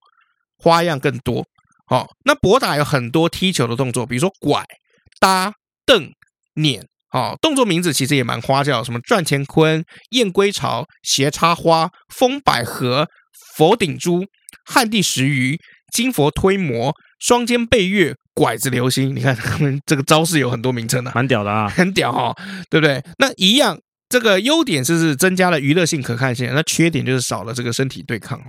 [0.58, 1.46] 花样更多。
[1.86, 4.66] 好，那博打有很多踢球的动作，比如说拐、
[5.20, 5.54] 搭、
[5.86, 6.10] 蹬、
[6.56, 6.84] 撵。
[7.12, 13.08] 好，动作名字其实也蛮花俏，什么转乾坤、燕归巢、斜插花、风百合、
[13.56, 14.26] 佛顶珠。
[14.72, 15.58] 旱地拾鱼、
[15.92, 22.36] 金佛推磨、双肩背月、拐子流星，你看他们这个招式有很多名称的，蛮屌的啊，很屌哈、哦，
[22.70, 23.04] 对不对？
[23.18, 23.78] 那一样，
[24.08, 28.46] 这个优点就是增加了娱乐性、可看性，那缺点就是少了这个身体对抗哦。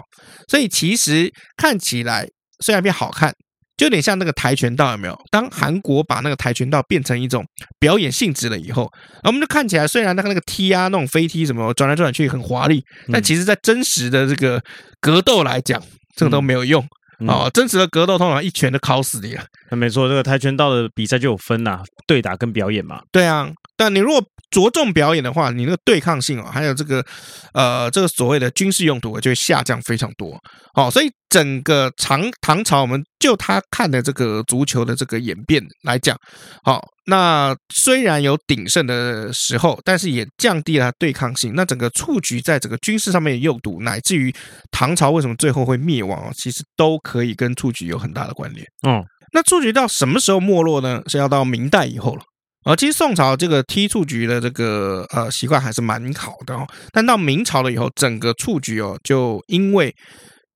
[0.48, 2.28] 所以其实看起来
[2.64, 3.32] 虽然变好看。
[3.76, 5.18] 就有点像那个跆拳道，有没有？
[5.30, 7.42] 当韩国把那个跆拳道变成一种
[7.78, 8.86] 表演性质了以后，
[9.24, 14.62] 我们就看起来虽然那个那个踢啊，那种飞踢什么转来转去很华丽，但其实在真实的这个
[15.00, 15.82] 格斗来讲，
[16.20, 16.86] 这个都没有用
[17.26, 17.48] 啊！
[17.50, 19.44] 真实的格斗通常一拳就敲死你了。
[19.70, 23.00] 那没错，这个跆拳道的比赛就有分呐，对打跟表演嘛。
[23.10, 27.04] 对啊，但你如果着重表演的话，你那个对抗性啊，还有这个
[27.52, 30.38] 呃，这个所谓的军事用途就会下降非常多。
[30.74, 36.14] 哦，所以整个唐唐朝，我们就他看的这个足球的这个演变来讲，
[36.62, 41.54] 好，那虽然有鼎盛的时候，但是也降低了对抗性。
[41.54, 44.34] 那整个蹴鞠在整个军事上面的用途，乃至于
[44.72, 48.66] 唐朝为什么最后会灭亡啊，其实都可以跟蹴鞠有很大的关联。
[48.86, 49.00] 嗯，
[49.32, 51.00] 那蹴鞠到什么时候没落呢？
[51.06, 52.22] 是要到明代以后了。
[52.64, 59.94] 而其实宋朝这个踢蹴鞠的这个呃习惯还是蛮好的哦，但到明朝了以后，整个蹴鞠哦就因为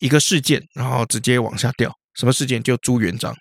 [0.05, 1.91] 一个事件，然后直接往下掉。
[2.15, 2.63] 什么事件？
[2.63, 3.35] 就朱元璋。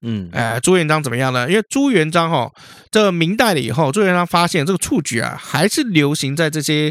[0.00, 1.46] 嗯，哎，朱元璋怎么样呢？
[1.50, 2.52] 因为朱元璋哈、哦，
[2.90, 6.90] 这明代了以后，朱元璋发现这个蹴鞠啊还是流行在这些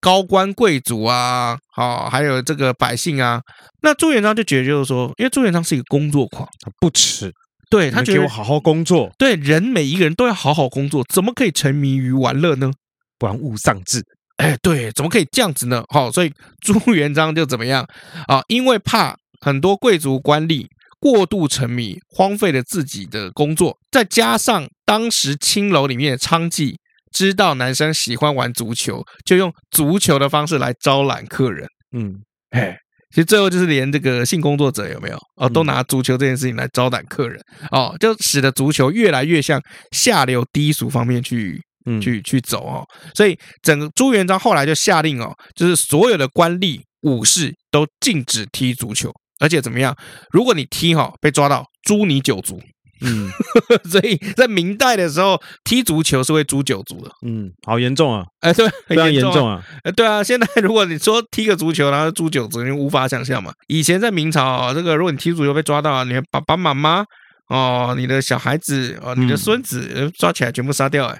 [0.00, 3.40] 高官贵族啊，好、哦，还有这个百姓啊。
[3.82, 7.32] 那朱元璋就觉得就是说，因为朱元璋是一个工作狂，他不耻。
[7.70, 12.72] 对，他觉得我好好工作，对，人每一个人都要好好工作，怎么可以沉迷于玩乐呢？
[13.20, 14.02] 玩物丧志，
[14.36, 15.82] 哎，对，怎么可以这样子呢？
[15.88, 17.86] 好，所以 朱元璋就怎么样
[18.26, 18.42] 啊？
[18.48, 20.66] 因为怕很多贵族官吏
[21.00, 26.74] 过度沉迷，荒废了自己的工作，再加上当时青楼里面的娼妓
[27.12, 31.66] 知道男生喜欢玩足球，就用足球的方式来招揽客人。
[31.96, 32.14] 嗯，
[32.50, 32.76] 哎。
[33.10, 41.58] 其实最后就是连这个性工作者有没有哦，都拿足球这件事情来招揽客人哦，就使得足球越来越向下流低俗方面去
[42.00, 42.84] 去去走哦。
[43.14, 49.96] 所以整个朱元璋后来就下令哦，就是所有的官吏武士都禁止踢足球，而且怎么样？
[50.30, 52.60] 如果你踢哈被抓到，诛你九族。
[53.02, 53.28] 嗯，
[53.90, 57.10] 所以在明代的时候，踢足球是会诛九族的。
[57.26, 58.24] 嗯，好严重啊！
[58.40, 59.62] 哎，对，非常严重啊！
[59.84, 63.52] 哎，对啊，现在如果你说踢个足球然后诛九族，你无法想象嘛。
[63.66, 67.04] 以前在明朝，这个如果你踢足球被抓到，你的爸爸妈妈
[67.50, 71.06] 哦，你的小孩子哦，你的孙子抓起来全部杀掉。
[71.06, 71.18] 哎，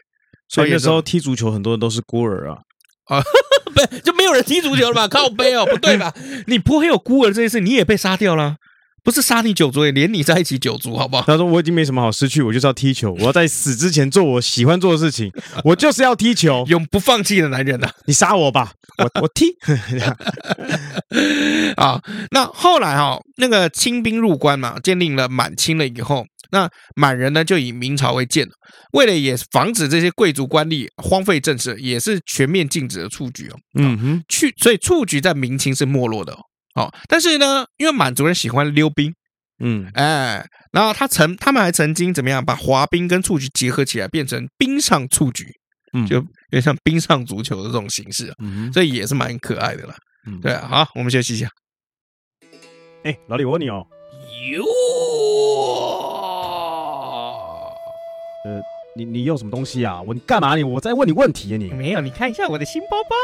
[0.49, 2.59] 所以那时候踢足球很多人都是孤儿啊。
[3.07, 3.23] 啊，
[3.75, 5.09] 不，就没有人踢足球了吧？
[5.09, 6.13] 靠背哦，不对吧？
[6.47, 8.57] 你不会有孤儿这件事，你也被杀掉了。
[9.05, 11.23] 不是杀你九族，也连你在一起九族，好不好？
[11.23, 15.31] 他说我已经没什么好失去，我就是要踢球，我要在死之前做我喜欢做的事情，
[15.63, 17.95] 我就是要踢球， 永不放弃的男人呐、啊！
[18.07, 19.57] 你杀我吧，我我踢。
[21.77, 28.47] 啊，那后来哈、哦，那个清兵入关嘛，建立了满清了以后，那满人呢就以明朝为鉴，
[28.93, 33.57] 为了也防止这些贵族官吏荒废政事，也是全面禁止了蹴鞠哦。
[33.79, 36.39] 嗯哼，去，所以蹴鞠在明清是没落的哦。
[36.77, 39.15] 哦，但是呢，因为满族人喜欢溜冰，
[39.65, 45.47] 嗯，哎，然后他曾他们还曾经怎么样，把滑冰跟蹴鞠结合起来，变成冰上蹴鞠，
[45.95, 49.95] 嗯，就有点像冰上足球的这种形式啊，嗯，所以也是蛮可爱的啦。
[50.27, 51.49] 嗯，对啊，好，我们休息一下。
[53.05, 53.87] 哎，老李，我问你哦，
[54.53, 54.63] 哟，
[58.47, 58.63] 呃，
[58.95, 60.01] 你你用什么东西啊？
[60.07, 60.63] 我你干嘛你？
[60.63, 61.69] 我在问你问题啊你？
[61.71, 63.17] 没有，你看一下我的新包包。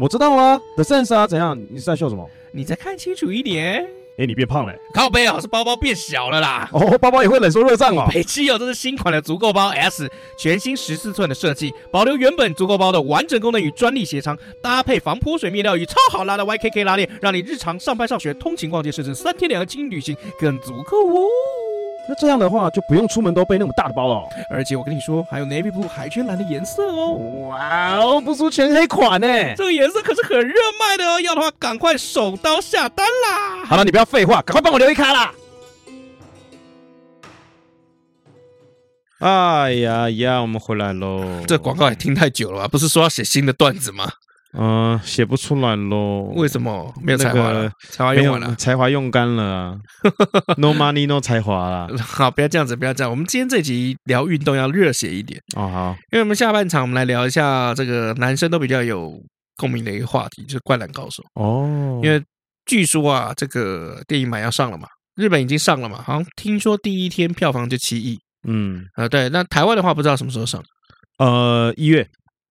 [0.00, 1.56] 我知道啊，The Sense 啊，怎样？
[1.70, 2.28] 你是在秀什么？
[2.50, 3.88] 你再看清楚一点。
[4.18, 6.68] 哎，你变胖了，靠背啊，是包包变小了啦。
[6.72, 8.08] 哦，包包也会冷缩热胀哦。
[8.12, 21.22] 北汽哦，这是新款的足够包 S，全新十四寸的设计，保留原本足够包的完整功能与专利鞋仓，搭配防泼水面料与超好拉的 YKK 拉链，让你日常上班、上学、通勤、逛街，甚至三天两个轻旅行更足够哦。
[22.08, 24.28] 那这样的话，就不用出门都背那么大的包了，哦。
[24.48, 27.12] 而且我跟你说，还有 navy blue 海军蓝的颜色哦。
[27.48, 31.20] 哇哦，不出全黑款呢，这个颜色可是很热卖的哦。
[31.20, 33.66] 要的话，赶快手刀下单啦！
[33.66, 35.32] 好了，你不要废话，赶快帮我留一卡啦！
[39.18, 41.22] 哎呀呀，我们回来喽。
[41.46, 42.68] 这广告也听太久了吧？
[42.68, 44.10] 不是说要写新的段子吗？
[44.54, 46.32] 嗯，写不出来喽。
[46.34, 46.92] 为什么？
[47.02, 49.76] 没有才华了，才华用完了，才华用干了啊！
[50.56, 51.86] No money, no 才华啦。
[52.00, 53.10] 好，不要这样子，不要这样。
[53.10, 55.68] 我们今天这集聊运动要热血一点哦。
[55.68, 59.22] 好，因为我们下半场我们来聊一下这个男生都比较有
[59.56, 62.00] 共鸣的一个话题，就是《灌篮高手》哦。
[62.02, 62.22] 因为
[62.64, 68.18] 据说啊，这个电影版要上了嘛，日本已经上了嘛，好像听说第一天票房就七亿。
[68.46, 70.62] 嗯，呃，对，那台湾的话不知道什么时候上。
[71.18, 72.08] 呃，一月。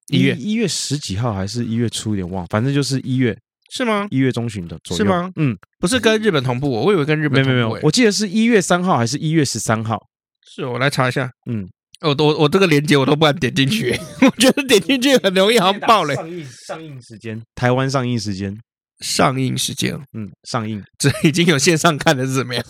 [0.07, 3.37] 一月一月十几号还是一月初，有点忘，反正就是一月，
[3.71, 4.07] 是吗？
[4.09, 5.29] 一月中旬的左右，是吗？
[5.35, 7.55] 嗯，不是跟日本同步，我以为跟日本同步。
[7.55, 10.01] 没有没有，我记得是一月三号还是一月十三号？
[10.49, 11.29] 是我来查一下。
[11.49, 11.67] 嗯，
[12.01, 13.91] 我我我这个链接我都不敢点进去，
[14.21, 16.15] 我觉得点进去很容易好像爆雷。
[16.15, 18.57] 上映上映时间，台湾上映时间，
[19.01, 22.63] 上映时间，嗯，上映，这已经有线上看的是怎么样？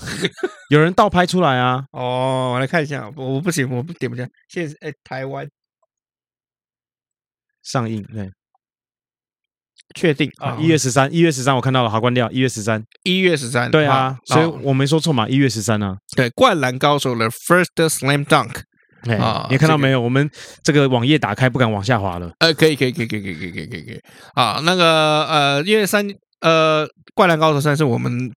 [0.69, 1.83] 有人倒拍出来啊？
[1.91, 4.27] 哦，我来看一下，我我不行，我不点不下。
[4.49, 5.47] 现在哎，台湾。
[7.67, 8.29] 上映对，
[9.95, 10.57] 确定啊！
[10.59, 12.29] 一月十三，一月十三，我看到了，好，关掉。
[12.31, 15.95] 一月十三，一月十三，对啊，所以我没说错嘛，一月十三啊。
[16.15, 18.61] 对，《灌篮高手》的 First Slam Dunk
[19.21, 19.99] 啊，你看到没有？
[19.99, 20.29] 我们
[20.63, 22.31] 这个网页打开不敢往下滑了。
[22.39, 24.01] 呃，可以，可以，可以，可以，可以，可以，可以，可以，
[24.33, 26.07] 啊，那个呃，一月三，
[26.41, 28.31] 呃，《灌篮高手》算是我们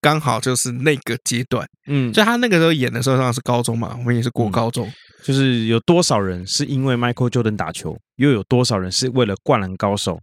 [0.00, 4.90] 刚好就是那个阶段，嗯，所以他那个时候演的时候，当然是高中嘛，我们也是过高中。
[5.22, 10.18] 就是有多少人是因为 Michael Jordan 打球，又有多少人是为了灌篮高手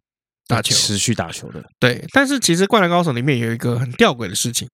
[0.47, 1.63] 打球持续打球的？
[1.79, 4.67] 对，但是其实灌篮高手里面有一个很吊诡的事情，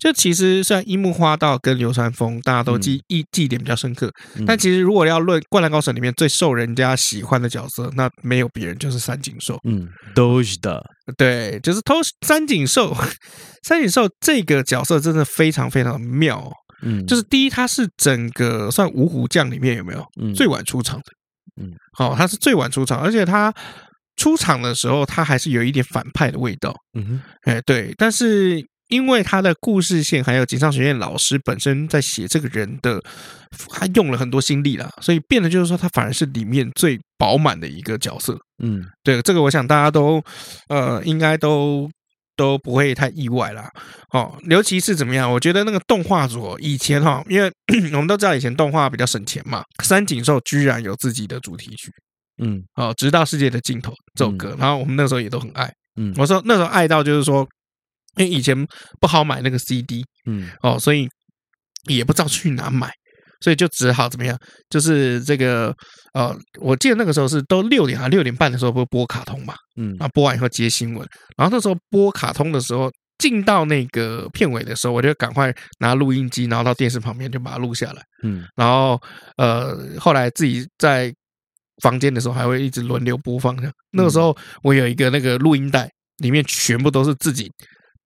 [0.00, 9.58] 就其实虽然樱木花道跟流川枫大家都记忆记忆点比较深刻，嗯、但其实如果要论灌篮高手里面最受人家喜欢的角色，那没有别人就是三井寿。
[9.68, 10.82] 嗯，都是的，
[11.16, 12.96] 对，就是偷三井寿，
[13.62, 16.52] 三井寿这个角色真的非常非常的妙，哦。
[16.82, 21.04] 嗯，就是第一，他是整个算五虎将里面有没有最晚出场的？
[21.60, 23.52] 嗯，好，他是最晚出场，而且他
[24.16, 26.74] 出场的时候，他还是有一点反派的味道。
[26.94, 33.02] 嗯哼，哎，对，但是因为他的故事线还有锦上学院老师本身在写这个人的，
[33.70, 38.38] 他用了很多心力啦，所以变得就是说，他反而是里面最饱满的一个角色。
[38.62, 40.22] 嗯，对，这个我想大家都
[40.68, 41.90] 呃应该都。
[42.38, 43.68] 都不会太意外啦，
[44.12, 45.30] 哦，尤其是怎么样？
[45.30, 47.52] 我觉得那个动画组以前哈，因为
[47.92, 49.64] 我们都知道以前动画比较省钱嘛。
[49.82, 51.90] 三井寿居然有自己的主题曲，
[52.40, 57.46] 嗯，哦，直到世界的尽头这首歌，然后我们那时候也都很爱，嗯，我说那时候爱到就是说，
[58.16, 58.56] 因为以前
[59.00, 61.08] 不好买那个 CD，嗯，哦，所以
[61.88, 62.88] 也不知道去哪买。
[63.40, 64.36] 所以就只好怎么样？
[64.68, 65.74] 就是这个
[66.12, 79.00] 呃，我记得那个时候是都六点啊，六点半的时候会播卡通嘛，嗯，啊，播完以后接新闻，然后那时候播卡通的时候，进到那个片尾的时候，我就赶快拿录音机，然后到电视旁边就把它录下来，嗯，然后
[79.36, 81.12] 呃，后来自己在
[81.82, 83.56] 房间的时候还会一直轮流播放。
[83.92, 87.48] 那个时候我有一个那个录音带，里面全部都是自己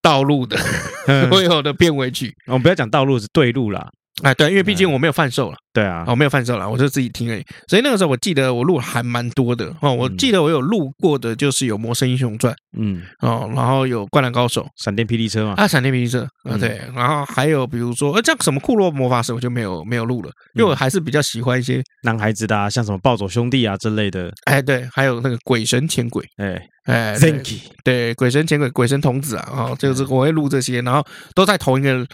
[0.01, 0.57] 道路的
[1.29, 2.31] 所有的片尾曲。
[2.45, 3.87] 我们不要讲道路，是对路啦。
[4.21, 7.43] 哎，对，因为毕竟我没有贩售了，对啊，我没有贩售了，我就自己听而已。
[7.67, 24.31] 所以那个时候我记得我录还蛮多的哦，我记得我有录过的就是有《魔神英雄传》，嗯，哦，然后有《灌篮高手》、闪电霹雳车嘛，啊，闪电霹雳车，啊，对，然后还有比如说，呃，像什么库洛魔法使我就没有没有录了，因为我还是比较喜欢一些男孩子的，啊，像什么暴走兄弟啊之类的。
[24.45, 32.05] 哎，对，还有那个鬼神前鬼，哎哎，Thank you 对，鬼神前鬼、鬼神童子啊，哦，就是我会录这些，然后都在同一个。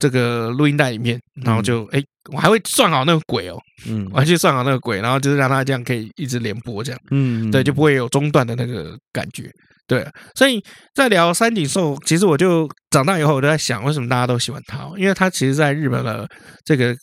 [0.00, 9.48] 这个录音带里面，然后就哎，我还会算好那个轨哦，嗯，我还去算好那个轨，然后就是让它这样可以一直连播这样，嗯，对，就不会有中断的那个感觉。
[9.86, 10.62] 对，所以
[10.94, 14.88] 在聊三井寿，其实我就长大以后我就在想，为什么大家都喜欢他？
[14.96, 16.28] 因为他其实在日本的
[16.64, 16.94] 这个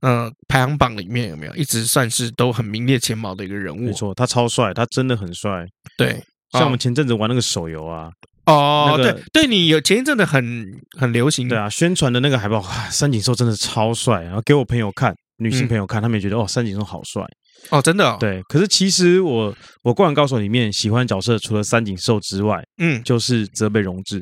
[0.00, 3.82] 呃排行榜里面有没有一直算是都很名列前茅的一个人物？
[3.82, 5.64] 没错，他超帅，他真的很帅。
[5.96, 8.10] 对，像我们前阵子玩那个手游啊，
[8.46, 10.66] 哦，那个、对，对你有前一阵子很
[10.98, 17.24] 很流行，对啊，宣传的那个海报，三井寿真的超帅，然后给我朋友看，女性朋友看，嗯、他们也觉得哦，三井寿好帅。
[17.70, 24.20] 哦，真的、哦、对，可是其实我我灌篮高手里面喜欢角色除了三井寿之外，嗯，就是泽北荣治。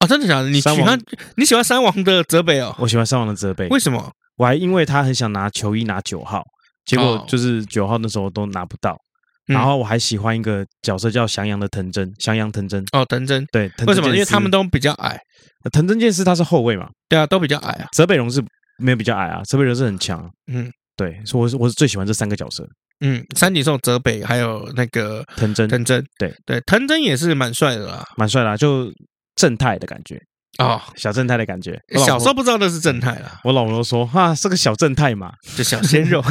[0.00, 0.50] 哦，真的假的？
[0.50, 1.00] 你喜欢
[1.36, 2.74] 你喜欢三王的泽北哦？
[2.78, 4.12] 我喜欢三王的泽北，为什么？
[4.36, 6.42] 我还因为他很想拿球衣拿九号，
[6.84, 8.94] 结果就是九号那时候都拿不到。
[9.48, 12.84] 哦、然后我还喜欢一个角色叫翔阳的藤真，翔阳藤真。
[12.92, 14.08] 哦，藤真对，为什么？
[14.08, 15.20] 因为他们都比较矮。
[15.72, 16.88] 藤真剑士他是后卫嘛？
[17.08, 17.88] 对啊，都比较矮啊。
[17.92, 18.42] 泽北荣是
[18.78, 20.30] 没有比较矮啊，泽北荣是很强。
[20.46, 22.66] 嗯，对，所以我是我是最喜欢这三个角色。
[23.00, 28.90] 嗯，三井寿、泽北还有那个藤真，藤真，对对，藤真也是蛮帅的啦，蛮帅啦，就
[29.36, 30.18] 正太的感觉
[30.58, 31.80] 哦，小正太的感觉。
[32.06, 36.22] 小时候不知道那是正太啦，我老婆说哈，是个小正太嘛，就小鲜肉。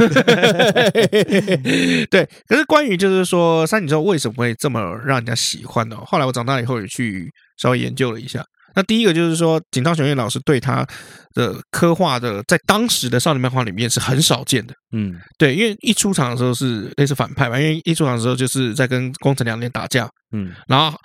[2.10, 5.98] 对，可是关于就是说三井寿为什么会这么让人家喜欢呢？
[6.06, 8.44] 后来我长大以后也去稍微研究了一下。
[8.76, 10.84] 那第一个就是说，井上雄彦老师对他
[11.36, 14.74] 的刻画的，在当时的少年漫画里面是很少见的。
[14.92, 20.10] 嗯，对，因为一出场的时候是类似反派嘛，因为一出场的时候就是在跟宫城良田打架。
[20.32, 20.98] 嗯，然后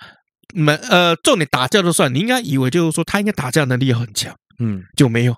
[0.53, 4.33] 没呃，重点打架就算，你应该以为就是说他应该打架能力很强。
[4.59, 5.35] 嗯，就没有，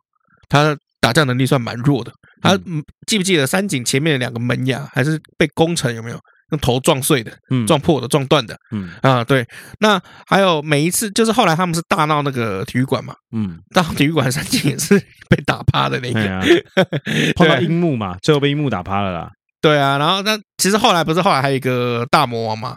[0.49, 2.11] 他打架能力算蛮弱的。
[2.41, 2.57] 他
[3.05, 6.19] 记不记得三井前面的两个门牙还是被攻城有没有？
[6.51, 9.47] 用头撞碎的，嗯，撞破的，撞断的，嗯啊，对。
[9.79, 9.97] 那
[10.27, 14.99] 还有每一次，就是后来他们是大闹那个体育馆嘛，嗯，大闹体育馆三井也是
[15.29, 16.41] 被打趴的那个，
[17.37, 19.29] 碰到樱木嘛，最后被樱木打趴了啦。
[19.61, 22.75] 对啊，然后那其实后来不是后来还有一个大魔王嘛。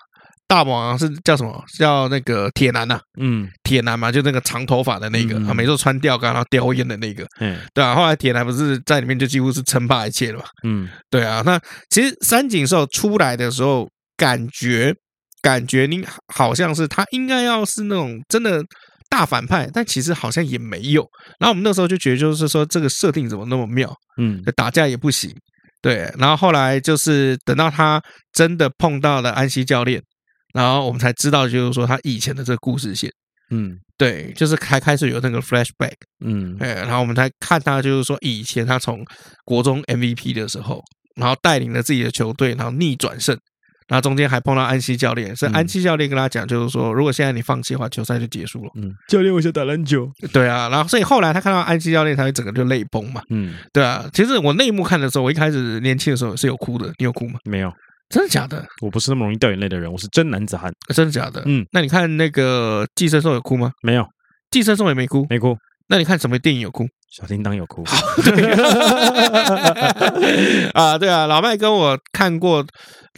[0.54, 1.64] 大魔王是叫什么？
[1.76, 7.92] 叫那个铁男呐，嗯，铁男嘛，就那个长头发的那个，啊每次穿吊杆然后叼烟的那个，嗯，对啊。
[7.96, 11.42] 后来铁男不是在里面就几乎是称霸一切了嘛，嗯，对啊。
[11.44, 14.94] 那其实三井寿出来的时候，感觉
[15.42, 18.62] 感觉你好像是他应该要是那种真的
[19.10, 21.04] 大反派，但其实好像也没有。
[21.40, 23.92] 然后我们那时候就觉得，就是说这个设定怎么那么妙？
[24.18, 25.34] 嗯，打架也不行，
[25.82, 26.08] 对。
[26.16, 28.00] 然后后来就是等到他
[28.32, 30.00] 真的碰到了安西教练。
[30.54, 33.10] 然后我们才知道，就是说他以前的这个故事线，
[33.50, 35.94] 嗯，对，就是开开始有那个 flashback，
[36.24, 39.04] 嗯，哎，然后我们才看他，就是说以前他从
[39.44, 40.80] 国中 MVP 的时候，
[41.16, 43.36] 然后带领了自己的球队，然后逆转胜，
[43.88, 48.70] 然后中间还碰到安西教练，是安西教练跟他讲，就是说如果现在你放弃的话，球赛就结束了。
[48.76, 50.08] 嗯，教练，我想打篮球。
[50.32, 53.20] 对啊，然后所以后来他看到安西教练，他会整个就泪崩嘛。
[53.30, 57.40] 嗯，对啊，其实我那一幕看的时候，我一开始年轻的时候是有哭的，你有哭吗？
[57.44, 57.72] 没有。
[58.14, 58.64] 真的假的？
[58.80, 60.72] 我不是那么容易掉眼泪的人，我是真男子汉。
[60.94, 61.42] 真的假的？
[61.46, 63.72] 嗯，那你看那个寄生兽有哭吗？
[63.82, 64.06] 没有，
[64.52, 65.56] 寄生兽也没哭，没哭。
[65.88, 66.86] 那你看什么电影有哭？
[67.10, 67.82] 小叮当有哭。
[70.74, 72.64] 啊，对啊，老麦跟我看过，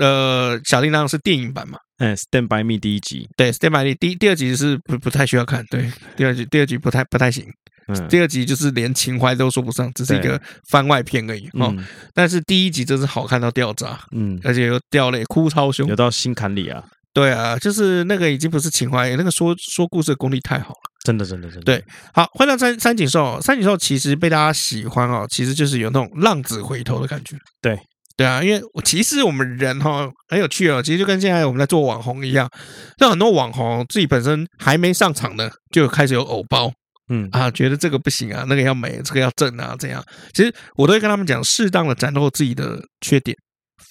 [0.00, 1.76] 呃，小叮当是电影版嘛？
[1.98, 7.44] 嗯，Stand by Me 第一集，对，Stand by Me 第第二集是不不太需要看，对，第二集第二集不太不太行。
[7.88, 11.74] 嗯，第二集就是连情怀都说不上，只是一个番外篇而已哦。
[12.12, 16.82] 但是第一集真是好看到掉渣，嗯，而且又掉泪，哭超凶，有到心坎里啊。
[17.12, 21.62] 对啊，就是那个已经不是情怀，那个说说故事的功力太好了，真的真的真的。
[21.62, 21.82] 对，
[22.12, 27.34] 好，回到三三井寿，三井寿其实被大家喜欢哦，其实就是有那种浪子回头的感觉。
[27.62, 27.78] 对
[28.18, 32.50] 对啊，因为我其实我们人哈很有趣哦，其实就跟现在我们在做网红一样，
[32.98, 36.70] 像很多网红自己本身还没上场呢，就开始有偶包。
[37.08, 40.04] 嗯啊，觉得这个不行啊，那个要美，这个要正啊，这样。
[40.34, 43.36] 其实我都会跟他们讲，适当的展露自己的缺点，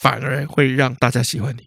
[0.01, 1.63] 反而会让大家喜欢你。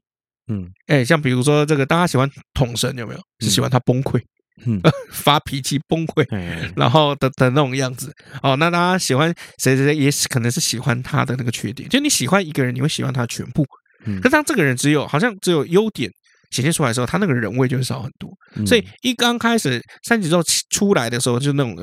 [0.52, 3.20] 嗯，哎，像比如说这个，大家喜欢统神有没有？
[3.40, 4.20] 是喜欢他崩溃，
[4.66, 4.80] 嗯，
[5.10, 6.26] 发脾气崩溃，
[6.76, 8.12] 然后的的那种样子。
[8.42, 11.88] 哦，那大家喜欢谁谁谁，也可能是喜欢他的那个缺点。
[11.88, 13.64] 就你喜欢一个人，你会喜欢他全部。
[14.04, 16.10] 嗯，可是当这个人只有好像只有优点。
[16.50, 18.30] 显现出来的时候，他那个人味就会少很多。
[18.66, 21.76] 所以一刚开始三井寿出来的时候，就那种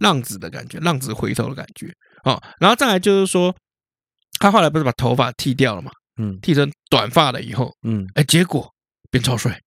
[0.00, 1.92] 浪子的感觉，浪子回头的感觉
[2.24, 2.40] 哦。
[2.60, 3.54] 然后再来就是说，
[4.40, 5.90] 他后来不是把头发剃掉了嘛？
[6.20, 8.68] 嗯，剃成短发了以后，嗯，哎，结果
[9.10, 9.60] 变超帅，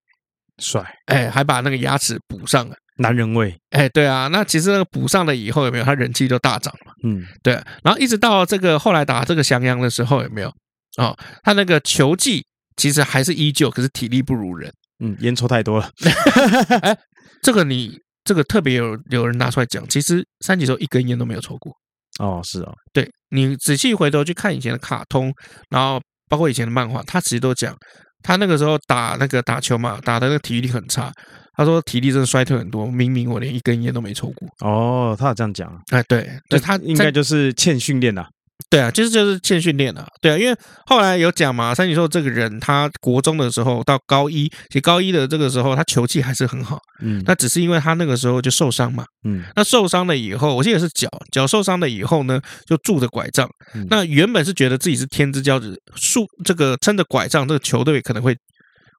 [0.59, 3.57] 帅，哎，还把那个牙齿补上了，男人味。
[3.69, 5.83] 哎，对啊，那其实那个补上了以后有没有？
[5.85, 6.93] 他人气就大涨了。
[7.03, 7.53] 嗯，对。
[7.83, 10.53] 然后一直到这个后来打这个翔阳的时候有没有？
[10.97, 12.45] 哦，他那个球技。
[12.77, 14.71] 其实还是依旧，可是体力不如人。
[15.03, 15.89] 嗯，烟抽太多了。
[16.81, 16.97] 哎，
[17.41, 21.73] 这个你这个特别有有人拿出来讲，其实三井寿一根烟都没有抽过。
[22.19, 25.33] 哦，是哦，对，你仔细回头去看以前的卡通，
[25.69, 25.99] 然后
[26.29, 27.75] 包括以前的漫画，他其实都讲
[28.21, 31.11] 他那个时候打那个打球嘛，打的那个体力很差。
[31.53, 34.47] 他说体力真的衰退很多，明明我连一根烟都没抽过。
[34.59, 35.69] 哦，他有这样讲。
[35.91, 38.25] 哎，对，就他应该就是欠训练呐。
[38.69, 40.05] 对啊，其实就是欠训练啊。
[40.21, 46.79] 对啊，因为后来有讲嘛，三井寿这个人，他国中的时候到高一，其实高一的这个时候，他球技还是很好。
[47.01, 49.03] 嗯，那只是因为他那个时候就受伤嘛。
[49.23, 53.49] 嗯，那受伤了以后，我记得是脚脚受伤了以后呢，就拄着拐杖。
[53.73, 58.35] 嗯，那原本是觉得自己是天之骄子，束这个撑着拐杖，这个球队可能会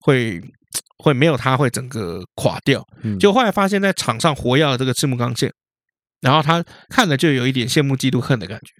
[0.00, 0.40] 会
[0.98, 2.84] 会没有他会整个垮掉。
[3.02, 5.52] 嗯，就后来发现，在场上活跃的这个赤木刚宪，
[6.20, 8.72] 然后他看了就有一点羡慕嫉妒恨的感觉。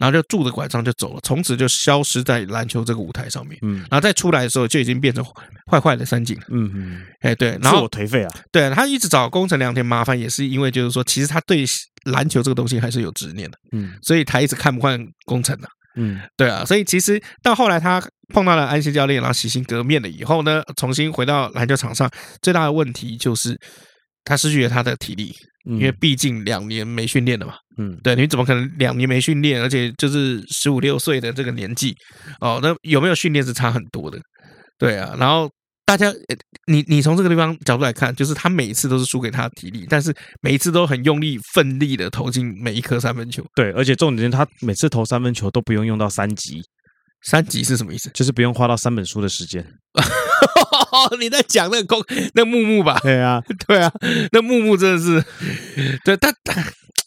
[0.00, 3.58] 后就拄着拐杖就走了，从此就消失在篮球这个舞台上面。
[3.62, 5.24] 嗯，然后再出来的时候就已经变成
[5.70, 6.36] 坏坏的三井。
[6.48, 8.30] 嗯嗯，哎对，然后我颓废啊。
[8.50, 11.64] 对，他一直找宫城良田麻烦，也是因为就是说，其实他对
[12.04, 13.58] 篮球这个东西还是有执念的。
[13.72, 15.68] 嗯，所以他一直看不惯宫城的。
[15.96, 18.02] 嗯，对啊，所以其实到后来他
[18.34, 22.10] 碰到了安西教练，然后洗心革面了以后呢，重新回到篮球场上，
[22.42, 23.58] 最大的问题就是
[24.24, 25.34] 他失去了他的体力。
[25.64, 31.94] 因为毕竟两年没训练了嘛，嗯，对，你怎么可能两年没训练，而且就是十五六岁的这个年纪，
[32.40, 34.18] 哦，那有没有训练是差很多的，
[34.78, 35.14] 对啊。
[35.18, 35.48] 然后
[35.86, 36.12] 大家，
[36.66, 40.12] 你你从这个地方角度来看，就是他每一次都是输给他的体力，但是
[40.42, 46.60] 每一次都很用力、奋力的投进每一颗三分球，对，而且重点是他每次投三分球都不用用到三级，
[47.22, 48.10] 三级是什么意思？
[48.12, 49.64] 就是不用花到三本书的时间。
[51.20, 52.04] 你在讲那个公
[52.34, 52.98] 那木木吧？
[53.02, 53.92] 对啊， 对啊，
[54.32, 55.24] 那木木真的是，
[56.04, 56.32] 对他，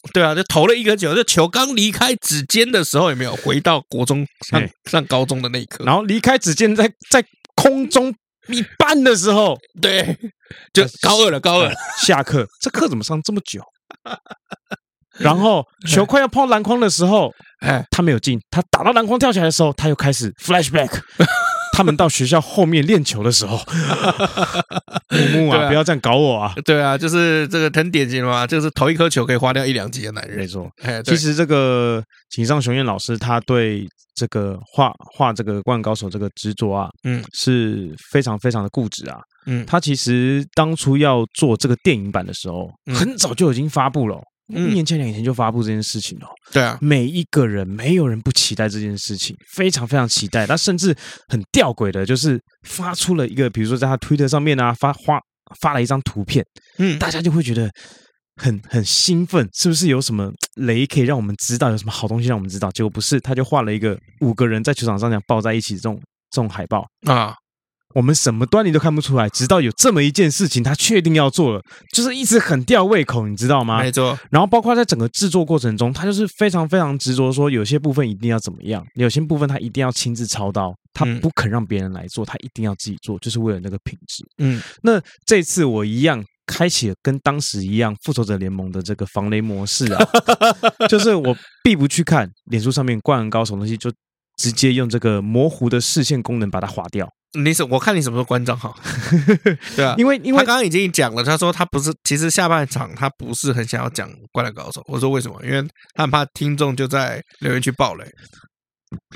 [0.14, 5.84] 对啊，就投了一个球，这球刚离开指尖的时候，有没有回到国中上上高中的那一刻？
[5.84, 7.24] 然后离开指尖，在在
[7.56, 8.14] 空中
[8.48, 10.18] 一半的时候， 对，
[10.74, 13.62] 就高二了，高二了， 下课，这课怎么上这么久？
[15.20, 20.90] 然后球快要碰篮筐的时候，哎，他没有进，他打到篮筐跳起来的时候，他又开始 flashback。
[21.74, 23.58] 他们到学校后面练球的时候，
[25.10, 26.54] 木木啊，不要这样搞我啊！
[26.66, 30.38] 对啊，就是这个很典型嘛，就是投一颗球可以花掉一两集的男人。
[30.38, 30.70] 没错，
[31.06, 39.18] 其实这个井上雄彦老师他对这个画画这个《灌篮高手》这个执着啊，嗯，是非常非常的固执啊。
[39.48, 44.22] 嗯，他其实当初要做这个电影版的时候，很早就已经发布了。
[44.54, 46.28] 一年前、两年前就发布这件事情了。
[46.52, 50.46] 对啊，每一个人没有人不期待这件事情，非常非常期待。
[50.46, 50.96] 他甚至
[51.28, 55.20] 很吊诡的，就是发出了一个，比如说在他推特上面啊，发发
[55.60, 56.46] 发了一张图片，
[56.78, 57.70] 嗯，大家就会觉得
[58.36, 62.70] 很很兴奋，是不是有什么雷可以让我们知道，有什么好东西让我们知道？
[62.72, 66.00] 结果不是，他就画了一个五个人在球场上这样抱在一起这种
[66.30, 67.36] 这种海报啊。
[67.94, 71.62] 我们什么端倪都看不出来，直到有这么一件事情，他确定要做了，
[71.94, 73.82] 就是一直很吊胃口，你知道吗？
[73.82, 74.18] 没错。
[74.30, 84.24] 然后包括在整个制作过程中，他就是非常非常执着，说有些部分一定要怎么样，有些部分他一定要亲自操刀，他不肯让别人来做，他一定要自己做，就是为了那个品质。
[84.38, 84.62] 嗯。
[84.82, 90.06] 那这次我一样开启了跟当时一样复仇者联盟的这个防雷模式啊，
[90.90, 93.92] 就是我必不去看脸书上面灌篮高手的东西，就
[94.38, 97.08] 直接用这个模糊的视线功能把它划掉。
[97.34, 97.66] 你什？
[97.66, 98.76] 我看你什么时候关账号？
[99.76, 104.82] 对啊，因为因为他刚刚已经讲了，他说他不是，其实下半场他不是很想要讲《灌篮高手》。
[104.88, 105.40] 我说为什么？
[105.46, 105.62] 因为
[105.94, 108.06] 他很怕听众就在留言区爆雷，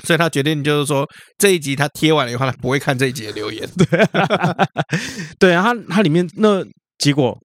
[0.04, 1.06] 所以他决定就是说
[1.36, 3.68] 这一集他贴完了以后，他不会看这一集的留言。
[3.76, 4.66] 对啊，
[5.38, 6.64] 对啊，他他里面那
[6.98, 7.38] 结果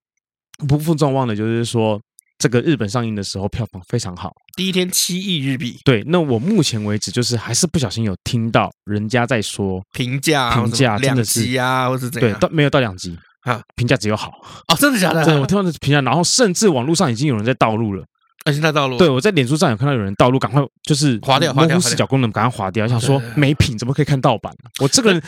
[0.67, 1.99] 不负众望的，就是说。
[2.41, 5.77] 这个日本上映的时候票房非常好，第一天七亿日币。
[5.85, 12.31] 对，那我目前为止就是还是不小心有听到人家在说评价，评价真的是两极啊，或是怎样？
[12.31, 14.31] 对，到没有到两极啊，评价只有好
[14.69, 15.23] 哦，真的假的？
[15.23, 18.03] 对，我听到的评价，然后甚至网络上已经有人在道路了，
[18.45, 18.97] 而且在道路。
[18.97, 24.51] 对，我在脸书上有看到有人道路，赶快就是划掉，模糊视角功能，赶快划掉，想说没品怎么可以看盗版？
[24.81, 25.21] 我这个人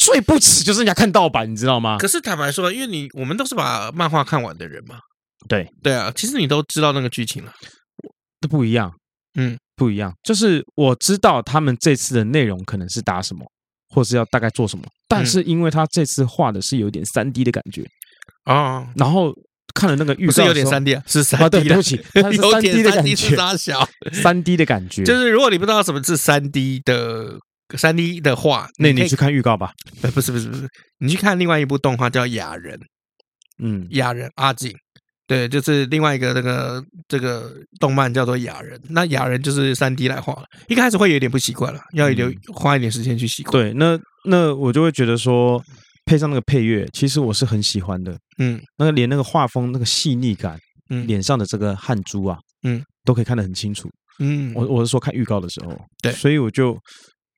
[0.00, 1.98] 最不耻就是人家看盗版，你知道吗？
[1.98, 4.96] 可是坦白说，因为你我们都是把漫画看完的人嘛。
[5.48, 7.52] 对对啊，其实你都知道那个剧情了，
[8.40, 8.92] 都不一样，
[9.38, 10.12] 嗯，不一样。
[10.22, 13.44] 就是我知道他们这次的内容可能是打什么，
[13.88, 17.84] 或是要大概做什么，但是因为他这次画的是有点三 D 的感觉
[18.44, 19.34] 啊，然后
[19.74, 27.38] 看了那个预告，是有点三 D 啊，是三 D 的，对不起，它是 三 D 的感觉， 小三 D 的感觉，就是如果你不知道什么是三 D 的
[27.76, 29.72] 三 D 的话，那你去看预告吧。
[30.00, 30.68] 不是不是不是，
[30.98, 32.78] 你去看另外一部动画叫《雅人》，
[33.62, 34.74] 嗯，《雅人》阿景。
[35.28, 43.52] 对，就是另外一个那个这个动漫叫做《雅人》，那《雅人》就是三 D 来画了，一开始会有点不习惯了，要留花一点时间去习惯。
[43.52, 45.62] 对，那那我就会觉得说，
[46.06, 48.16] 配上那个配乐，其实我是很喜欢的。
[48.38, 50.58] 嗯，那个连那个画风那个细腻感，
[50.88, 53.90] 嗯，脸上的这个汗珠啊，嗯，都可以看得很清楚。
[54.20, 56.74] 嗯，我我是说看预告的时候，对，所以我就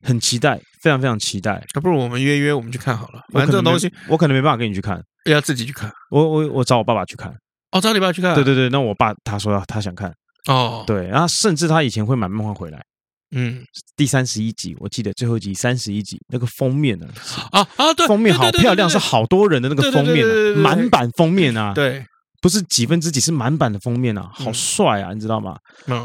[0.07, 1.61] 很期待，非常非常期待。
[1.75, 3.21] 那不如我们约约，我们去看好了。
[3.33, 5.91] 反正这种东西，我可能没办法跟你去看，要自己去看。
[6.13, 7.35] 我我我找我爸爸去看。
[7.73, 8.35] 哦，找你爸去看。
[8.35, 10.13] 对对对，那我爸他说他想看。
[10.49, 12.83] 哦，对，然后甚至他以前会买漫画回来。
[13.33, 13.63] 嗯，
[13.97, 17.07] 第三十一集，我记得最后一集三十一集那个封面呢？
[17.53, 20.27] 啊啊，对，封面好漂亮，是好多人的那个封面，
[20.59, 21.73] 满版封面啊。
[21.73, 22.05] 对，
[22.43, 25.57] 不是几分之几，是满版的封面啊，好帅啊，你知道吗？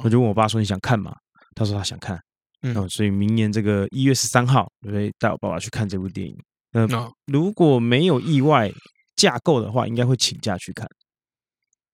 [0.03, 1.15] 我就问我爸说：“你想看吗？”
[1.55, 2.19] 他说他想看。
[2.61, 6.37] 嗯，所以明年这个一月十三号，我会带我爸爸去看这部电影。
[6.73, 6.87] 嗯，
[7.25, 8.71] 如果没有意外
[9.15, 10.87] 架构的话，应该会请假去看。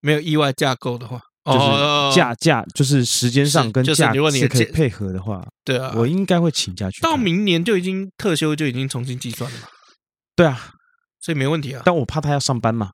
[0.01, 1.21] 没有意外架构的话。
[1.43, 7.01] 就是价价，就是时间上跟价如果你可以配合的话，对啊，我应该会请假去。
[7.01, 9.63] 到明年就已经特休就已经重新计算了嘛？
[10.35, 10.73] 对啊，
[11.19, 11.81] 所以没问题啊。
[11.83, 12.91] 但我怕他要上班嘛？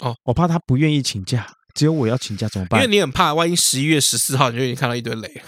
[0.00, 2.82] 哦，我怕他不愿意请假，只有我要请假怎么办？
[2.82, 5.40] 因为你很怕，万一十一月十四号你就已经看到一堆雷，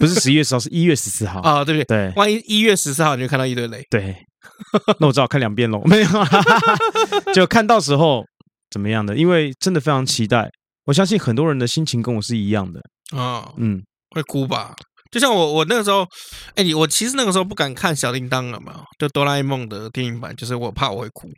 [0.00, 1.64] 不是十一月十号，是一月十四号啊？
[1.64, 1.84] 对不对？
[1.84, 4.16] 对，万一一月十四号你就看到一堆雷，对，
[4.98, 5.80] 那我只好看两遍喽。
[5.84, 6.08] 没有，
[7.32, 8.24] 就看到时候
[8.70, 9.16] 怎么样的？
[9.16, 10.50] 因为真的非常期待。
[10.86, 12.80] 我相信很多人的心情跟我是一样的
[13.16, 14.74] 啊，嗯，会哭吧？
[15.10, 16.06] 就像我，我那个时候，
[16.54, 21.28] 哎，你我其实那个时候不敢看小叮当了嘛，就哆啦 A 梦的电影版，就是我怕我会哭，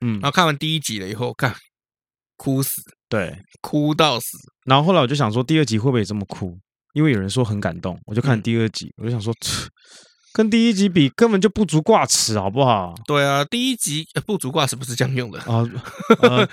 [0.00, 1.54] 嗯，然后看完第一集了以后，看
[2.36, 2.70] 哭死，
[3.08, 4.26] 对，哭到死。
[4.66, 6.56] 然后后来我就想说，第二集会不会也这么哭？
[6.92, 9.32] 因为有人说很感动，我就看第二集，嗯、我就想说。
[10.32, 12.94] 跟第一集比，根本就不足挂齿，好不好？
[13.04, 15.66] 对啊，第一集不足挂齿不是这样用的啊，
[16.22, 16.48] 呃，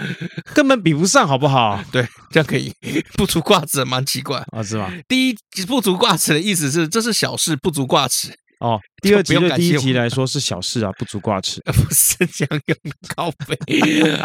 [0.53, 1.79] 根本比不上，好不好？
[1.91, 2.73] 对，这样可以，
[3.13, 4.91] 不足挂齿蛮奇怪啊，是吧？
[5.07, 8.79] 第一集不足挂齿的意思是这是小事，不足挂齿哦。
[9.03, 13.55] 第二集对第一集来说是小事啊，不足挂齿，不是这样用的，靠背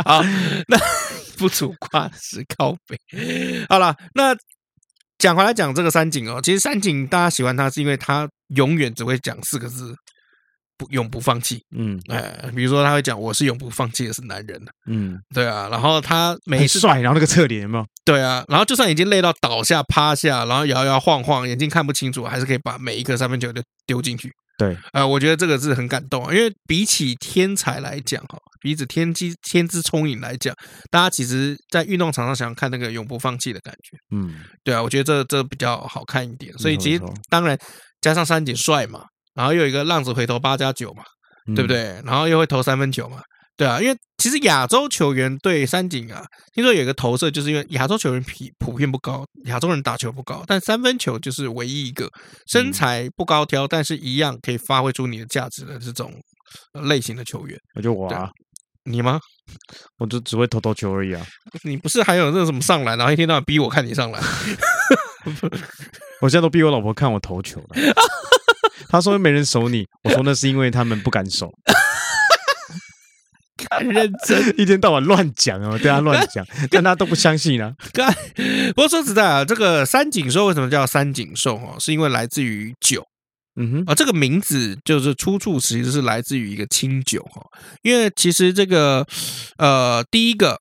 [0.05, 0.23] 好，
[0.69, 0.79] 那
[1.37, 4.35] 不足挂齿靠背，好了，那。
[5.23, 9.95] 讲回来讲这个三井哦，其实三井大家喜欢他是因为他永远只会讲四个字，
[10.77, 11.63] 不永不放弃。
[11.77, 14.61] 嗯，哎，比如说他会讲我是永不放弃的是男人。
[14.89, 17.87] 嗯，对啊，然后他每次帅，然后那个侧脸有没有？
[18.05, 24.29] 对啊，然后就算已经累到倒下趴下，然后摇摇晃晃，眼睛看不清楚，还是可以把每一颗三分球都丢进去。
[24.59, 30.55] 对，呃，我觉得这个是很感动啊，因为比起天才来讲，哈，比起天机天资聪颖来讲，
[30.91, 37.59] 大家其实，在运动场上想要看那个永不放弃的感觉，嗯，对啊，我觉得这这比较好看一点，所以其实当然
[38.01, 41.03] 加上三井帅嘛，然后又有一个浪子回头八加九嘛，
[41.55, 42.01] 对不对？
[42.05, 43.21] 然后又会投三分球嘛。
[43.63, 52.11] 对啊，因为其实亚洲球员对三井啊，听说有一个投射，就是因为亚洲球员普普遍不高，亚洲人打球不高，但三分球就是唯一一个
[52.49, 56.13] 身材不高挑，但是一样可以发挥出你的价值的这种
[56.89, 57.57] 类型的球员。
[57.77, 58.29] 我就我啊，
[58.83, 59.21] 你吗？
[59.99, 61.25] 我就只会投投球而已啊。
[61.63, 64.21] 你不是还有那什么上篮，然后一天到晚逼我看你上篮？
[66.21, 67.69] 我现在都逼我老婆看我投球了。
[68.89, 71.49] 他说没人守你，我说那是因为他们不敢守。
[73.71, 77.73] 很认真， 一天到晚乱讲哦，对他乱讲，但他都不相信啊。
[78.75, 81.77] 不过说实在啊，这个三井寿为什么叫三井寿哦？
[81.79, 83.05] 是因为来自于酒，
[83.57, 87.43] 嗯哼啊，这个名字就是出处其实是来自于一个清酒哈。
[87.83, 89.07] 因为其实这个
[89.59, 90.59] 呃，第一个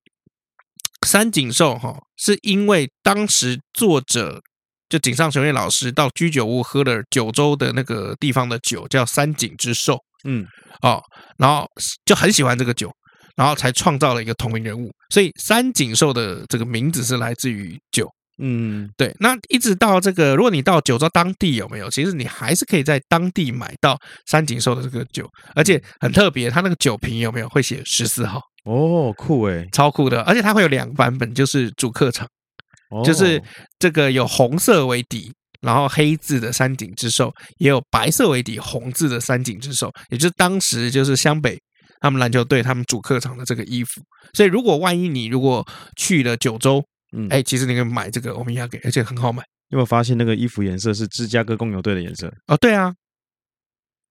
[1.07, 4.41] 三井寿哈，是因为当时作者
[4.89, 9.99] 就井上雄彦老师到居酒屋喝了九州的那个地方的酒，叫三井之寿。
[10.23, 10.45] 嗯，
[10.81, 11.01] 哦，
[11.37, 11.65] 然后
[12.05, 12.91] 就很喜欢这个酒，
[13.35, 18.07] 然后才创造了一个同名人物，所以三井寿的这个名字是来自于酒。
[18.43, 19.15] 嗯，对。
[19.19, 21.89] 那一直到这个，如果你到九州当地有没有？
[21.91, 23.95] 其实你还是可以在当地买到
[24.25, 28.41] 三井寿的这个酒，而且很特别，它那个酒瓶有没有会写十四号？
[28.65, 30.21] 哦，酷诶，超酷的！
[30.23, 32.27] 而且它会有两个版本，就是主客场，
[33.03, 33.41] 就是
[33.77, 35.31] 这个有红色为底。
[35.61, 41.57] 然后黑字的三井之寿，也有白色为底红字的三井之寿，也就是当时就是湘北
[41.99, 44.01] 他们篮球队他们主客场的这个衣服。
[44.33, 46.83] 所以如果万一你如果去了九州，
[47.15, 49.43] 嗯，哎，其实你可以买这个欧米亚给，而且很好买。
[49.69, 52.27] 有没有发现那个衣服颜色是芝加哥公牛队的颜色？
[52.47, 52.93] 哦，对啊，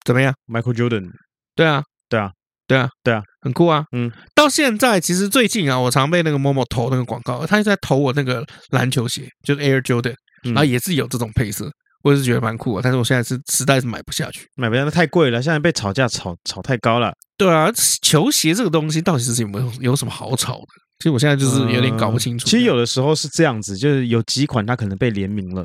[0.05, 1.09] 怎么样？Michael Jordan？
[1.55, 2.31] 对啊，对啊，
[2.65, 3.83] 对啊，对啊，很酷啊。
[3.91, 10.15] 嗯，到现在其实最近啊，我常被那个某某投那个广告，他就在投我那个篮球鞋，就是 Air Jordan。
[10.43, 11.69] 然后也是有这种配色，
[12.03, 12.81] 我也是觉得蛮酷的。
[12.81, 15.41] 但是我现在是实在是买不下去，买不下去太贵了。
[15.41, 17.13] 现在被炒价炒炒太高了。
[17.37, 17.71] 对啊，
[18.01, 20.67] 球鞋这个东西到底是有没有有什么好炒的？
[20.99, 22.45] 其实我现在就是有点搞不清楚。
[22.45, 25.63] 其实有的时候是这样子，就是有几款它可能被联名了，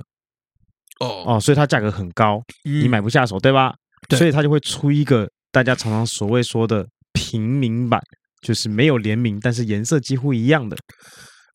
[1.01, 3.75] 哦哦，所以它价格很高，你买不下手，对吧？
[4.17, 8.01] 所以它就会出一个大家常常所谓说的平民版，
[8.41, 10.77] 就是没有联名，但是颜色几乎一样的。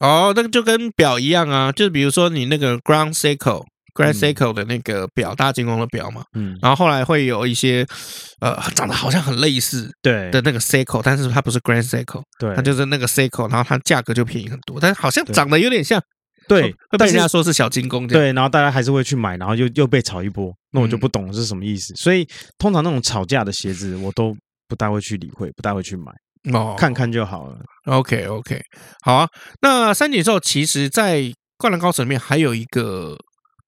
[0.01, 3.63] 哦，那个就跟表一样啊，就是比如说你那个 ground cycle。
[3.93, 6.23] Grand Seiko 的那个表，大金光的表嘛。
[6.33, 6.57] 嗯。
[6.61, 7.85] 然后后来会有一些
[8.39, 16.01] 呃，长得好像很类似对的那个 Seiko，但是它不是 Grand Seiko，对，它就是那个 Seiko，然后它价格就便宜很多，但是好像长得有点像。
[16.47, 18.07] 对，会被人家说是小金工。
[18.07, 20.53] 对，然后大家还是会去买，然后又又被炒一波。
[20.71, 21.93] 那我就不懂是什么意思。
[21.95, 22.25] 所以
[22.57, 24.33] 通常那种吵架的鞋子，我都
[24.69, 26.13] 不大会去理会，不大会去买。
[26.53, 27.57] 哦，看看就好了。
[27.85, 28.61] OK OK，
[29.03, 29.27] 好啊。
[29.61, 31.19] 那三井寿其实，在
[31.57, 33.15] 《灌篮高手》里面还有一个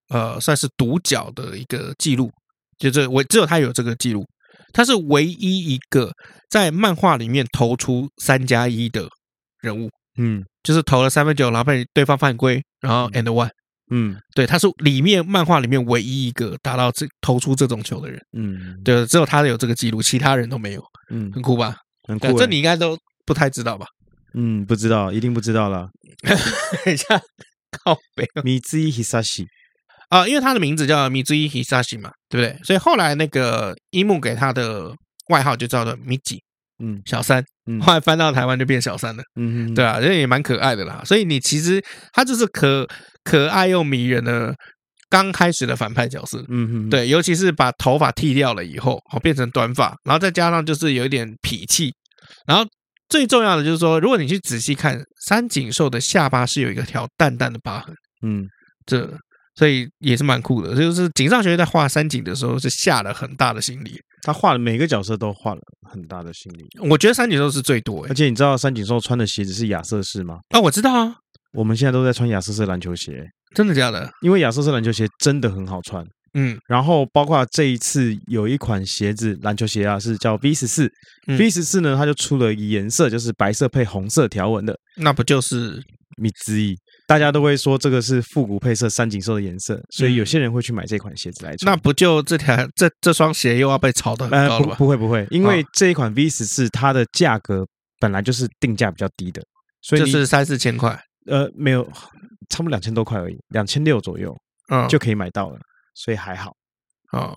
[0.10, 2.32] 呃，算是独角的一个记录，
[2.78, 4.26] 就这我只有他有这个记录，
[4.74, 6.12] 他是唯一一个
[6.50, 9.08] 在漫画里面投出三加一的
[9.62, 9.90] 人物。
[10.18, 13.50] 嗯，就是投了三分球，然后被对方犯规，然后 and one。
[13.92, 18.20] 嗯，对，他是里面漫画里面唯一一个达到这投出这种球的人。
[18.38, 20.84] 嗯，对，只有他有这个记录，其他人都没有。
[21.12, 21.76] 嗯，很酷吧？
[22.08, 23.86] 很酷，这你应该都不太知道吧？
[24.36, 25.88] 嗯，不知道，一定不知道了。
[26.86, 27.22] 等一下，
[27.72, 28.26] 靠北。
[28.42, 29.46] Mitsui Hisashi
[30.10, 32.64] 啊，因为他的名字叫 Mitsui Hisashi 嘛，对不对？
[32.64, 34.92] 所以后来那个樱木给他的
[35.30, 36.40] 外号就叫做 Michi，
[36.84, 37.44] 嗯，小三。
[37.66, 39.24] 嗯后来翻到台湾就变小三了。
[39.40, 41.02] 嗯哼，对啊，这也蛮可爱的啦。
[41.06, 41.82] 所以你其实
[42.12, 42.86] 他就是可
[43.24, 44.54] 可爱又迷人的
[45.14, 46.44] 刚开始的反派角色。
[46.50, 51.94] 嗯哼，对，尤其是把头发剃掉了以后，好变成短发，然后再加上就是有一点痞气，
[52.48, 52.66] 然后。
[53.10, 57.94] 最重要的就是说，如果你去仔细看三井寿的下巴是有一个条淡淡的疤痕，
[58.24, 58.48] 嗯，
[58.88, 59.08] 这
[59.54, 60.76] 所以也是蛮酷的。
[60.76, 65.62] 就是井上学院在画三井的时候是下了很大的心力，他画的每个角色都画了
[65.92, 66.66] 很大的心力。
[66.90, 70.40] 我觉得三井寿是最多，而且你知道三井寿穿的鞋子是亚瑟士吗？
[70.50, 71.16] 啊，我知道啊，
[71.54, 74.10] 我们现在都在穿亚瑟士篮球鞋，真的假的？
[74.22, 76.06] 因为亚瑟士篮球鞋真的很好穿。
[76.36, 80.92] 嗯，然后包括这一次有一款鞋子，篮球鞋啊，是叫 V 十四。
[81.28, 84.76] V 十四呢，它就出了一颜色，就是白色配红色条纹的。
[84.98, 85.80] 那不就是
[86.18, 86.76] 米之意？
[87.06, 91.72] 大家都会说这个是复古配色三井寿的颜色，所以有些人会去买这款鞋子来穿。
[91.72, 94.72] 那不就这条这这双鞋又要被炒得很高了吗？
[94.72, 97.64] 呃，不，不会不会，因为这一款 V 十四它的价格
[98.00, 99.44] 本来就是定价比较低的，
[99.84, 101.00] 所以就是三四千块。
[101.28, 101.88] 呃，没有，
[102.50, 104.36] 差不多两千多块而已，两千六左右，
[104.72, 105.58] 嗯，就可以买到了，
[105.96, 106.52] 所以还好。
[107.12, 107.32] 啊，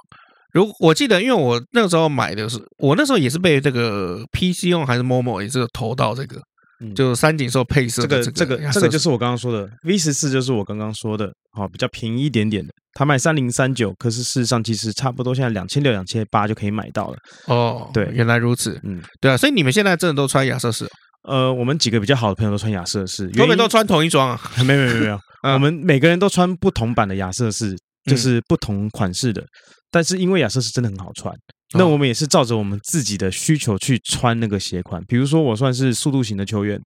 [0.52, 6.40] 如我记得，因为我那个时候买的是，我那时候也是被这个 PC 用还是 Momo 也是投到这个，
[6.80, 17.18] 嗯、就三井寿配色、这个、这个这个这个就是我刚刚说的 V 十四，就是我刚刚说的，好比较便宜一点点的，它卖三零三九，可是事实上其实差不多现在两千六两千八就可以买到了。
[17.46, 20.86] 哦，对，原来如此，嗯，对啊，所以你们现在真的都穿亚瑟士？
[21.27, 24.41] 呃，我们几个比较好的朋友都穿亚瑟士，原本都穿同一双啊？
[24.64, 25.20] 没有没有没有，
[25.55, 27.77] 我们每个人都穿不同版的亚瑟士。
[28.09, 29.45] 就是不同款式的，
[29.91, 31.35] 但是因为亚瑟士真的很好穿，
[31.77, 35.03] 那我们也是照着我们自己的需求去穿那个鞋款。
[35.09, 36.81] 比如说我算是速度型的球员，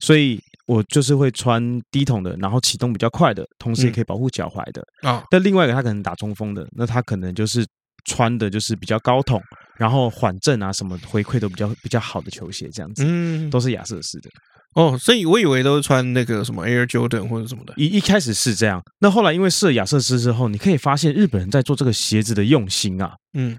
[0.00, 1.62] 所以我就是会穿
[1.92, 5.22] 低筒的，然后启动比较快的，同时也可以保护脚踝的啊。
[5.30, 7.64] 但另外一个他可能打中锋的，那他可能就是
[8.04, 9.40] 穿的就是比较高筒，
[9.76, 14.30] 然后缓震啊什么回馈都比较比较好的球鞋，这样子，嗯，都是亚瑟士的。
[14.74, 17.72] 哦，所以我以为都是穿那个什么 Air Jordan 或者什么的。
[17.76, 23.58] 一一开始是这样，那后来因为试了亚瑟士之后，你可以发现日本人在做这个鞋子的用心啊，嗯，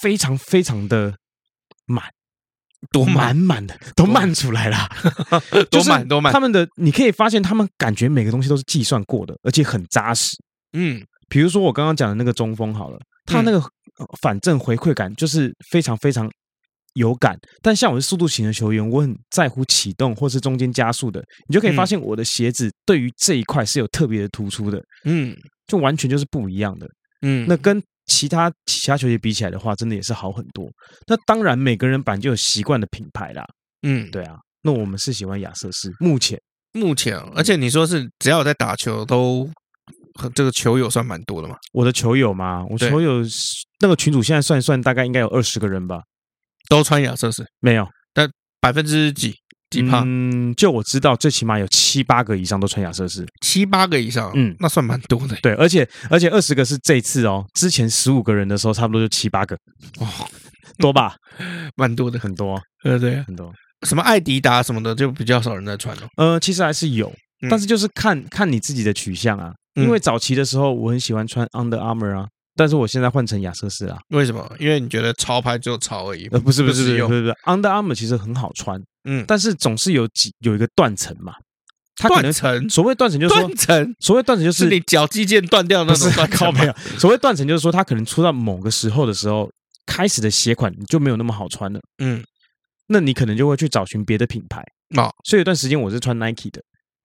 [0.00, 1.12] 非常非常的
[1.84, 2.04] 满，
[2.92, 4.88] 多满满的都漫出来了，
[5.68, 6.32] 多满多满。
[6.32, 10.36] 他们的你可以发现，他们感觉每个东西都是计算过的，而且很扎实。
[10.72, 13.62] 嗯，比如说我刚刚讲的那个中锋好了，他那个
[14.20, 16.30] 反正回馈感就是非常非常。
[16.94, 25.32] 有感，但像我是速度型的球员，我很在乎启动或是中间加速的，你就可以发现我的鞋子对于这一块是有特别的突出的，嗯，
[25.68, 26.88] 就完全就是不一样的，
[27.22, 30.68] 嗯，那跟其他其他球鞋比起来的话，真的也是好很多。
[31.06, 33.44] 那当然，每个人版就有习惯的品牌啦，
[33.82, 36.36] 嗯，对啊，那我们是喜欢亚瑟士，目前。
[36.72, 39.48] 目前，而且你说是只要我在打球都
[40.34, 41.56] 这个球友算蛮多的嘛？
[41.72, 43.22] 我的球友嘛，我球友
[43.80, 46.02] 那个群主现在算一算，大概应该有二十个人吧。
[46.68, 47.86] 都穿亚瑟士没有？
[48.12, 49.34] 但百分之几
[49.70, 50.02] 几趴？
[50.04, 55.36] 嗯，就我知道，最起码有七八个以上都穿亚瑟士，七八个以上，嗯，那算蛮多的。
[55.42, 59.56] 对，而且而且二十个是这次哦，之前十五个人的时候，差不多就七八个，
[59.98, 60.06] 哦，
[60.78, 61.16] 多吧？
[61.76, 63.52] 蛮多的，很多，呃对，很多。
[63.86, 66.02] 什么艾迪达什么的，就比较少人在穿了。
[66.16, 67.10] 呃，其实还是有，
[67.48, 69.54] 但是就是看看你自己的取向啊。
[69.74, 72.26] 因为早期的时候，我很喜欢穿 Under Armour 啊。
[72.56, 73.96] 但是我现在换成亚瑟士啊？
[74.08, 74.46] 为什么？
[74.58, 76.26] 因为你觉得潮牌只有潮而已。
[76.32, 81.32] 呃，不是不是不是不是，Under Armour 其实很好穿，嗯，但是总是有几有一个断层嘛。
[81.96, 86.54] 它可能断层，所谓断层就是说，断层，所谓断层就是你脚肌腱断掉那种断层。
[86.54, 89.50] 没有，所谓断层就是说，它可能出到某个时候的时候，
[89.86, 91.80] 开始的鞋款就没有那么好穿了。
[91.98, 92.22] 嗯，
[92.88, 94.64] 那你可能就会去找寻别的品牌
[94.96, 95.10] 啊。
[95.24, 96.60] 所以有段时间我是穿 Nike 的。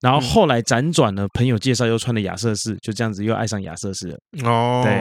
[0.06, 4.18] 然后后来辗转呢，朋友介绍又穿了亚瑟士，就这样子又爱上亚瑟士了。
[4.48, 4.92] 哦，对，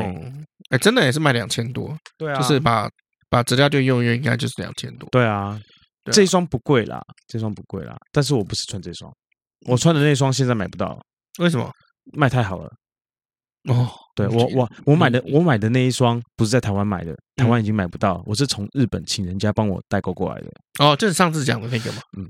[0.70, 2.88] 哎，真的也是卖两千多，对啊，就是把
[3.28, 5.06] 把折价券用一用，应该就是两千多。
[5.10, 5.60] 对啊，
[6.10, 9.12] 这一双不贵啦，这双不贵啦，但是我不是穿这双，
[9.66, 10.98] 我穿的那双现在买不到，
[11.38, 11.70] 为什么？
[12.14, 12.70] 卖太好了。
[13.68, 13.86] 哦，
[14.16, 20.50] 对我我我买的我买的那一双不是在台湾买的，台湾已经买不到，我是从日本请人家帮我代购过来的。
[20.78, 22.26] 哦，就是上次讲的那个嘛，嗯。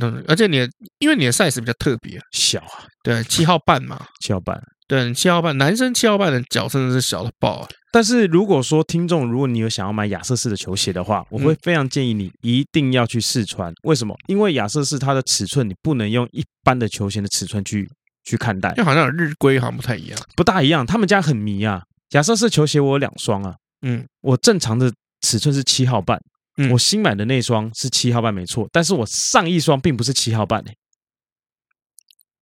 [0.00, 0.68] 嗯，而且你的，
[0.98, 7.68] 因为你的 size 比较特别，小啊，对，七号半嘛，七号半，对，七号半，男生七号半的脚真的是小的爆啊。
[7.90, 13.72] 但是如果说听众，如果你有想要买亚瑟士的球鞋的话，我会非常建议你一定要去试穿。
[13.84, 14.14] 为什么？
[14.26, 17.88] 因为亚瑟士它的尺寸，你不能用一般的球鞋的尺寸去
[18.24, 20.84] 去看待，因为好像日规好像不太一样，不大一样。
[20.84, 24.92] 他们家很迷啊，亚瑟士球鞋我有两双啊，嗯，我正常的
[25.22, 26.20] 尺寸是七号半。
[26.56, 30.76] 嗯、我新买的那双是七号半没错，但是我上一双并不是七号半诶、欸，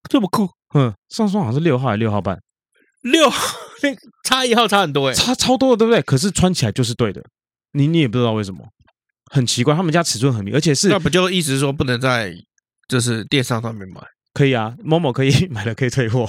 [0.09, 2.39] 这么酷，嗯，上双好像是六号还是六号半，
[3.03, 3.31] 六
[4.25, 6.01] 差一号差很多诶、欸，差超多的对不对？
[6.03, 7.25] 可是穿起来就是对的，
[7.73, 8.65] 你你也不知道为什么，
[9.33, 12.33] 很奇怪，他们家尺寸很明，而且是那不就意思是说不能在
[12.89, 14.01] 就是电商上面买？
[14.33, 16.29] 可以啊，某某可以 买了可以退货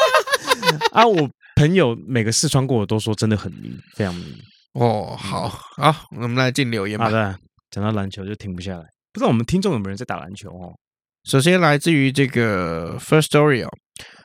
[0.92, 4.26] 啊，我朋友每个试穿过的都说真的很明，非常明。
[4.72, 7.06] 哦，好好，我们来进留言吧。
[7.06, 7.36] 好的，
[7.70, 8.84] 讲到篮球就停不下来。
[9.12, 10.72] 不知道我们听众有没有人在打篮球哦？
[11.24, 13.68] 首先来自于这个 First Story 哦，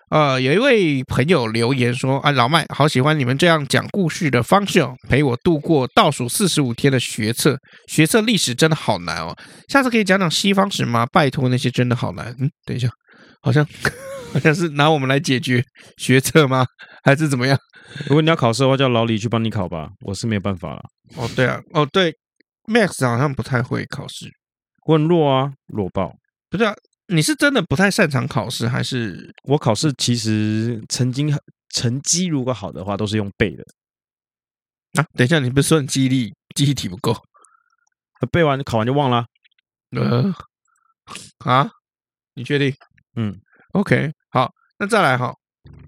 [0.10, 7.58] 呃，有一位朋友留言说：“啊，老麦，好喜欢你们这样讲故事的方式哦，陪我度过倒数四十五天的学测。
[7.88, 9.36] 学测历史真的好难哦，
[9.68, 11.06] 下次可以讲讲西方史吗？
[11.12, 12.34] 拜托，那些真的好难。
[12.40, 12.88] 嗯，等一下，
[13.46, 13.64] 好像
[14.34, 15.64] 好像是拿我们来解决
[15.98, 16.66] 学测吗？
[17.06, 17.58] 还是怎么样？”
[18.08, 20.84] 如果你要考试的话，叫老李去帮你考吧，我是没有办法了。
[21.16, 22.12] 哦，对啊，哦对
[22.68, 24.28] ，Max 好像不太会考试，
[24.88, 26.12] 我很弱啊，弱爆。
[26.50, 26.74] 不是啊，
[27.08, 31.32] 你是真的不太擅长考试，还是我考试其实曾经
[31.70, 33.64] 成绩如果好的话，都是用背的
[35.00, 35.06] 啊？
[35.14, 37.16] 等一下，你不是说你记忆力记忆体不够，
[38.32, 39.26] 背完考完就忘了？
[39.92, 40.34] 呃，
[41.46, 41.70] 啊？
[42.34, 42.74] 你确定？
[43.16, 43.36] 嗯
[43.74, 44.50] ，OK，好，
[44.80, 45.34] 那再来哈。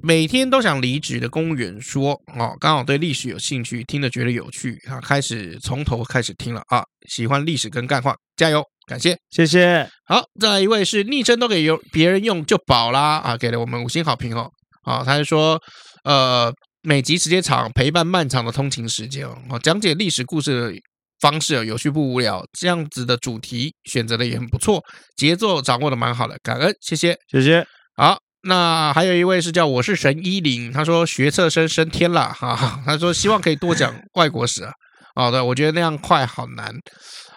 [0.01, 9.87] 每天都想离职的公务员说：“哦，刚好对历史有兴趣，听着觉得有趣，啊，开始从头开始听了啊，喜欢历史跟干话，加油，感谢，谢谢。
[10.05, 14.49] 好，再来一位是昵称都给有别人用就饱啦啊，给了我们五星好评哦。
[14.83, 15.59] 啊，他是说，
[16.05, 16.51] 呃，
[16.81, 20.73] 每集时间长，陪伴漫长的通勤时间哦，讲解历史故事的
[21.19, 24.83] 方式有趣不无聊，这样子的主题选择的也很不错，
[25.15, 27.65] 节奏掌握的蛮好的，感恩，谢谢，谢谢，
[27.95, 34.71] 好。”那还有一位是叫我是神一零，他说学测生升天了哈，他说希望可以多讲 外国史啊，
[35.15, 36.71] 好的，我觉得那样快好难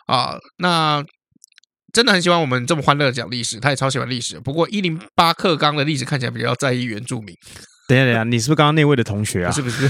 [0.07, 1.03] 啊，那
[1.93, 7.35] 真的很喜欢我们这么欢乐的讲历史，他也超喜欢历史，不过一零八课纲的历史看起来比较在意原住民。
[7.91, 9.51] 等一下，等一下，你是不是刚刚那位的同学啊？
[9.51, 9.89] 是不是？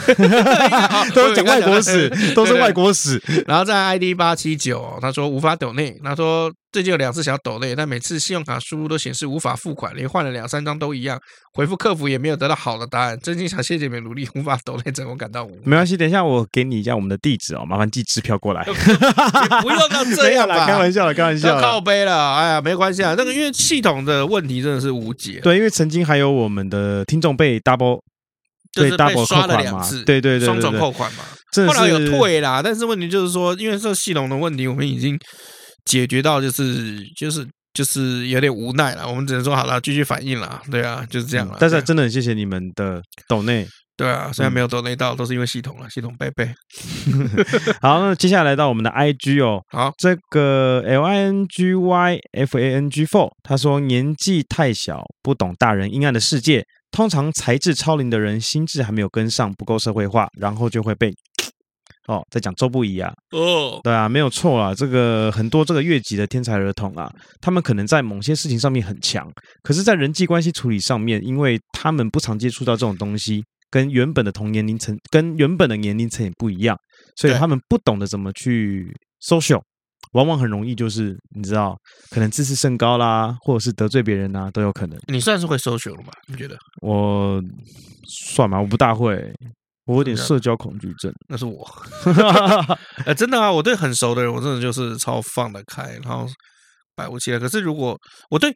[1.14, 3.22] 都是讲外国史， 都是外国史。
[3.46, 11.18] 然后在 ID 八七九，他说无法抖内，他说最近有两次想要抖内，但每次信用卡输入都显示无法付款，连换了两三张都一样，
[11.52, 13.18] 回复客服也没有得到好的答案。
[13.20, 15.50] 真心想谢谢你们努力，无法抖内，真我感到无。
[15.64, 18.62] 没关系，等一下我给你一下我们的地址哦，麻烦寄支票过来。
[19.62, 21.60] 不用到这样 啦，开玩笑了，开玩笑。
[21.60, 25.40] 靠背了，哎呀，没关系啊，那个因为系统的问题真的是无解。
[25.42, 28.00] 对，因为曾经还有我们的听众被 double。
[28.72, 31.24] 就是被刷了两次，对对对，双重扣款嘛。
[31.66, 35.18] 后来有退啦，但是问题就是说，因为这个系统的问题，我们已经
[35.90, 39.08] 解决到，就是就是就是有点无奈了。
[39.08, 40.62] 我们只能说好了，继续反应了。
[40.70, 41.56] 对啊，就是这样了。
[41.58, 43.66] 但是真的很谢谢你们的抖内，
[43.96, 46.48] 对啊，虽然没有抖内到，都是因为系统了，系统背背。
[47.82, 56.64] 好，那接下来到我们的 IG 哦，好，这个 L I N G Y F A N G Four，他说年纪太小，不懂大人阴暗的世界。
[56.92, 61.14] 通常才智超龄的人，心智还没有跟上，不够社会化，然后就会被
[62.10, 67.08] 哦，在讲周不宜啊，哦，对啊，没有错啊，这个很多这个越级的天才儿童啊，
[67.40, 69.30] 他们可能在某些事情上面很强，
[69.62, 76.76] 可是，在人际关系处理上面，因为他们不常接触到这种东西，跟原本的同年龄层，跟原本的年龄层也不一样，
[77.14, 78.92] 所以他们不懂得怎么去
[79.24, 79.60] social。
[80.14, 81.76] 往往很容易就是你知道，
[82.10, 84.98] 可能自视甚高啦，或者是得罪别人啊，都有可能。
[85.06, 86.08] 你算是会 social 了吗？
[86.26, 86.56] 你觉得？
[86.82, 87.40] 我
[88.34, 88.60] 算吗？
[88.60, 89.32] 我不大会，
[89.90, 91.12] 我有点社交恐惧症。
[91.28, 91.68] 那是我，
[93.04, 96.26] 呃，真的啊，我对很熟的人，我真的就是超放得开，然后
[96.94, 97.38] 百无期待。
[97.38, 97.98] 可是如果
[98.30, 98.54] 我对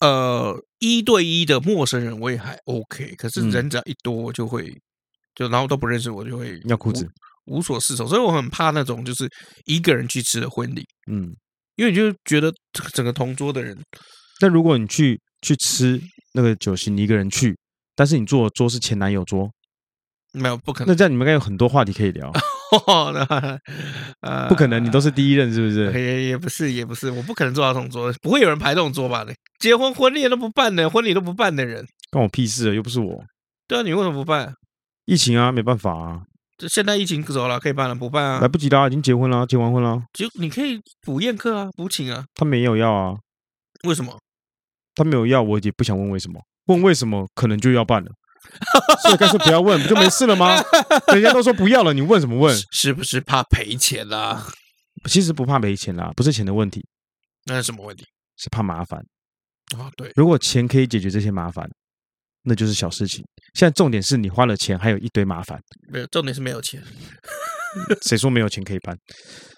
[0.00, 3.14] 呃一对一的陌生人，我也还 OK。
[3.16, 4.72] 可是人只要一多，我就会
[5.34, 7.06] 就然后都不认识我，就会尿裤子。
[7.46, 9.28] 无所适从，所以我很怕那种就是
[9.64, 11.34] 一个人去吃的婚礼，嗯，
[11.74, 12.52] 因为你就觉得
[12.92, 13.76] 整个同桌的人，
[14.38, 16.00] 但如果你去去吃
[16.34, 17.56] 那个酒席，你一个人去，
[17.96, 19.50] 但是你坐的桌是前男友桌，
[20.32, 20.88] 没有不可能。
[20.88, 22.32] 那这样你们应该有很多话题可以聊。
[24.48, 25.92] 不可能，你都是第一任是不是？
[25.92, 29.26] 也也不是，也不是，我不可能坐到这种桌，不会有人排这种桌吧？
[29.58, 32.74] 结婚婚礼都不办的，婚礼都不办的人，关我屁事啊！
[32.74, 33.24] 又不是我。
[33.66, 34.54] 对啊，你为什么不办？
[35.06, 36.22] 疫情啊，没办法啊。
[36.58, 38.40] 这现在疫情走了，可以办了，不办啊？
[38.40, 40.00] 来不及啦，已经结婚了，结完婚了。
[40.12, 42.24] 就你可以补宴客啊，补请啊。
[42.36, 43.16] 他没有要啊？
[43.82, 44.16] 为什么？
[44.94, 46.40] 他没有要，我也不想问为什么。
[46.66, 48.12] 问为什么，可能就要办了。
[49.02, 50.62] 所以干脆不要问，不就没事了吗？
[51.12, 52.56] 人家都说不要了，你问什么问？
[52.72, 54.46] 是不是怕赔钱啦？
[55.08, 56.84] 其实不怕赔钱啦，不是钱的问题。
[57.46, 58.04] 那是什么问题？
[58.36, 59.00] 是怕麻烦。
[59.76, 60.10] 哦，对。
[60.14, 61.68] 如果钱可以解决这些麻烦，
[62.42, 63.24] 那就是小事情。
[63.54, 65.58] 现在重点是你花了钱，还有一堆麻烦。
[65.92, 66.82] 没有，重点是没有钱。
[68.02, 68.96] 谁说没有钱可以办？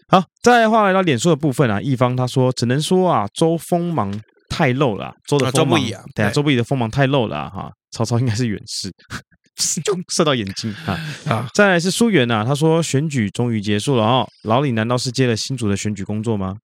[0.09, 4.13] 好，再话来到脸书的部分啊，一方他说只能说啊，周锋芒
[4.53, 5.81] 太露了，周的锋芒，
[6.15, 7.71] 对啊，周不宜的锋芒太露了哈。
[7.91, 8.91] 曹操应该是远视，
[9.85, 10.99] 就射到眼睛啊
[11.29, 11.49] 啊！
[11.55, 16.57] 再来是苏元呐，他说选举终于结束了哦，老李难道是接了新竹的选举工作吗？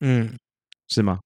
[0.00, 0.34] 嗯，
[0.88, 1.18] 是吗？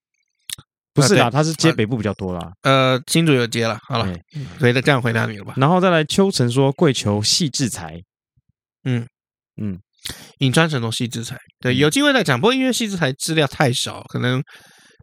[0.95, 2.53] 不是啊，他是接北部比较多啦。
[2.63, 4.15] 呃，新竹有接了，好了，
[4.59, 5.55] 可以这样回答你了吧？
[5.57, 7.99] 然后再来秋成说跪求细制裁，
[8.85, 9.05] 嗯
[9.61, 9.77] 嗯，
[10.39, 14.41] 颍川神童细制裁，对，有机会再讲，不过因为细制裁资料太少，可能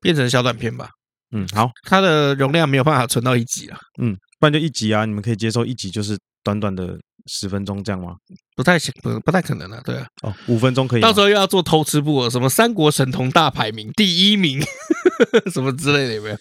[0.02, 0.89] 变成小短片吧。
[1.32, 3.78] 嗯，好，它的容量没有办法存到一集啊。
[4.02, 4.16] 嗯。
[4.39, 8.16] 不然就一集啊，你们可以接受一集就是短短的十分钟这样吗？
[8.56, 10.08] 不太行，不不太可能啊，对啊。
[10.24, 11.02] 哦，五分钟可以。
[11.02, 14.62] 到时候又要做偷吃布，什么三国神童大排名第一名，
[15.52, 16.38] 什么之类的有没有？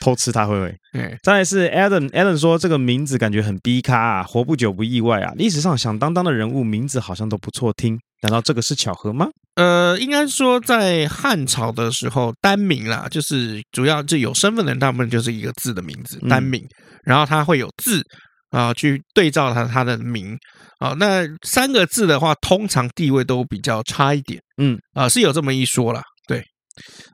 [0.00, 0.74] 偷吃他会不会？
[0.94, 1.18] 嗯。
[1.22, 5.34] 再来是 Adam，Adam 说这个名字感觉很逼咖啊，活不久不意外啊。
[5.36, 8.00] 历史上响当当的人物名字好像都不错听。
[8.22, 9.28] 难道这个是巧合吗？
[9.56, 16.64] 呃，应该说在汉朝的时候，单名啦，就是主要就有身份的人，大部分就是一个字的名字，单名，
[17.04, 18.02] 然后他会有字
[18.50, 20.36] 啊去对照他他的名
[20.78, 20.94] 啊。
[20.98, 26.00] 那三个字的话，通常地位都比较差一点，嗯啊，是有这么一说啦。
[26.26, 26.42] 对，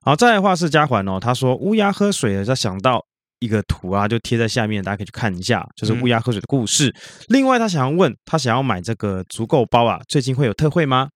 [0.05, 3.01] 好，再来的话是嘉环哦，他说乌鸦喝水了，他想到。
[3.41, 6.89] 一个图啊，就贴在下面，大家可以去看一下，就是乌鸦喝水的故事。
[6.89, 6.95] 嗯、
[7.29, 11.09] 另外，他想要问，他想要买这个足够包啊，最近会有特惠吗？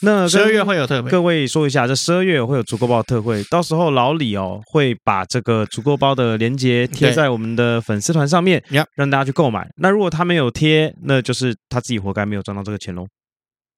[0.00, 1.08] 那十二月会有特惠。
[1.08, 9.68] 各位说一下，这十二月会有足够包的特惠，到时候老李哦会把这个足够包的链接贴在我们的粉丝团上面，对让大家去购买。
[9.76, 13.06] 那如果他没有贴，那就是他自己活该没有赚到这个钱喽。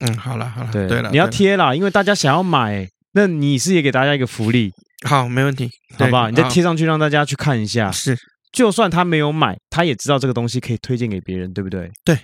[0.01, 4.73] 嗯，好了好了，对对了，你要贴啦，因为大家想要买，那你是也给大家一个福利。
[5.05, 5.69] 好，没问题，
[5.99, 6.31] 好不好？
[6.31, 7.91] 你再贴上去，让大家去看一下。
[7.91, 8.17] 是，
[8.53, 11.91] 就算他没有买，他也知道这个东西可以推荐给别人，对不对？
[12.05, 12.19] 对，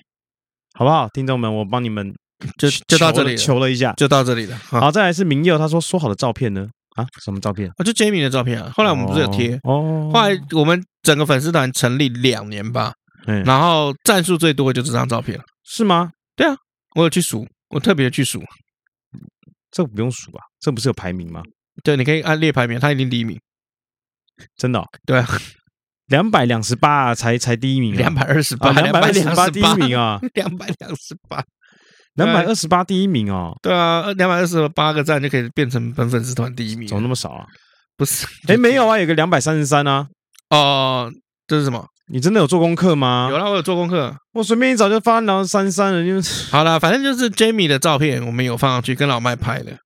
[0.72, 1.08] 好不好？
[1.12, 2.14] 听众们，我帮你们
[2.56, 4.56] 就就到这里，求了一下，就到这里了。
[4.64, 6.66] 好，再来是明佑，他说说好的照片呢？
[6.96, 7.68] 啊，什么照片？
[7.76, 8.72] 啊，就 Jamie 的照片啊。
[8.74, 10.10] 后来我们不是有贴哦。
[10.12, 12.92] 后来我们整个粉丝团成立两年吧，
[13.26, 16.10] 嗯，然后赞数最多的就这张照片了，是吗？
[16.34, 16.56] 对啊，
[16.94, 18.42] 我有去数，我特别去数。
[19.70, 21.42] 这不用数吧，这不是有排名吗？
[21.82, 23.38] 对，你可以按列排名，他一定第一名，
[24.56, 24.86] 真的、哦？
[25.06, 25.26] 对啊，
[26.08, 31.42] 两百两十八才才第一名，两百二十八，两百两十八第一名啊， 两百两十八，
[32.14, 37.46] 两百二十八第一名哦，对啊，两百二十八个赞就可以变成本粉丝团第一名，怎么那么少啊？
[37.96, 40.06] 不是，哎，没有啊，有个两百三十三啊，
[40.50, 41.10] 哦，
[41.46, 41.86] 这是什么？
[42.08, 43.28] 你真的有做功课吗？
[43.30, 46.20] 有啦，我有做功课，我随便一找就发然后三十三了，就
[46.50, 49.78] 好了，反正就是 Jamie 的照片，我们有放上去，跟老麦拍的。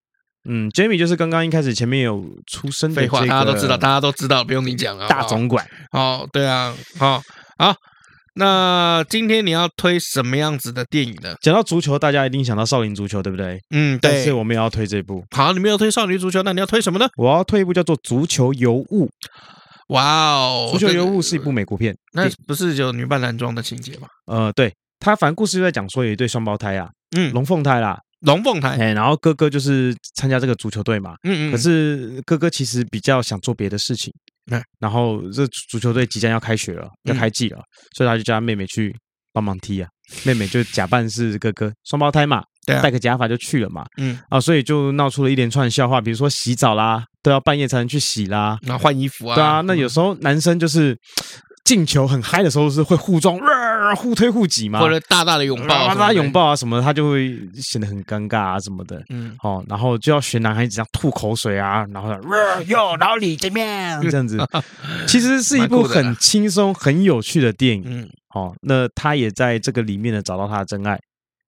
[0.48, 5.08] 嗯，Jamie 就是刚刚一开始前面有出生的，废话，大家都知道，大家都知道，不用你讲了。
[5.08, 7.20] 大总管，哦，对啊，好，
[7.58, 7.74] 好，
[8.34, 11.34] 那今天你要推什么样子的电影呢？
[11.40, 13.58] 讲到足球，大家一定想到少林足球，对不对？
[13.70, 14.10] 嗯，对。
[14.10, 15.24] 但是我们也要推这部。
[15.34, 17.06] 好，你没有推少林足球，那你要推什么呢？
[17.16, 19.06] 我要推一部叫做《足球尤物》。
[19.88, 24.08] 哇哦，《足球尤物》是一部美国片，那不是有女扮男装的情节吗？
[24.26, 27.96] 呃，对，他反正故事就在讲说有一对双胞胎啊，嗯，龙凤胎啦。
[28.26, 34.12] 龙凤胎，哎，然后哥哥就是参加这个足球队嘛，嗯嗯，可是哥哥其实比较想做别的事情，
[34.50, 37.60] 嗯，然后这足球队即将要开学了，要开季了，
[37.96, 38.94] 所以他就叫他妹妹去
[39.32, 39.88] 帮忙踢啊，
[40.24, 50.98] 妹妹就假扮是哥哥，双胞胎嘛，对，戴个假发就去了嘛，嗯，啊，所以就闹出了一连串笑话，比如说洗澡啦，都要半夜才能去洗啦，那换衣服啊，对啊，那有时候男生就是。
[51.66, 59.02] 进球很嗨的时候是会互撞、呃、互推互挤嘛，或者大大的拥抱、大大拥抱啊什么的，他就会显得很尴尬啊什么的。
[59.08, 62.10] 嗯，好，然后就要学男孩子这样吐口水啊，然后
[62.68, 64.00] 哟老李这边。
[64.00, 64.38] 这样子，
[65.08, 67.82] 其实是一部很轻松、很有趣的电影。
[67.84, 70.96] 嗯，好，那他也在这个里面呢找到他的真爱。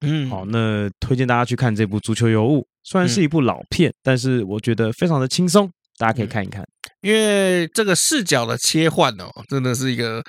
[0.00, 6.66] 嗯，好，那推荐大家去看这部《足球尤物》，虽然是一部老片，但是我觉得非常的轻松，大家可以看一看。
[7.00, 10.22] 因为这个视角的切换哦，真的是一个。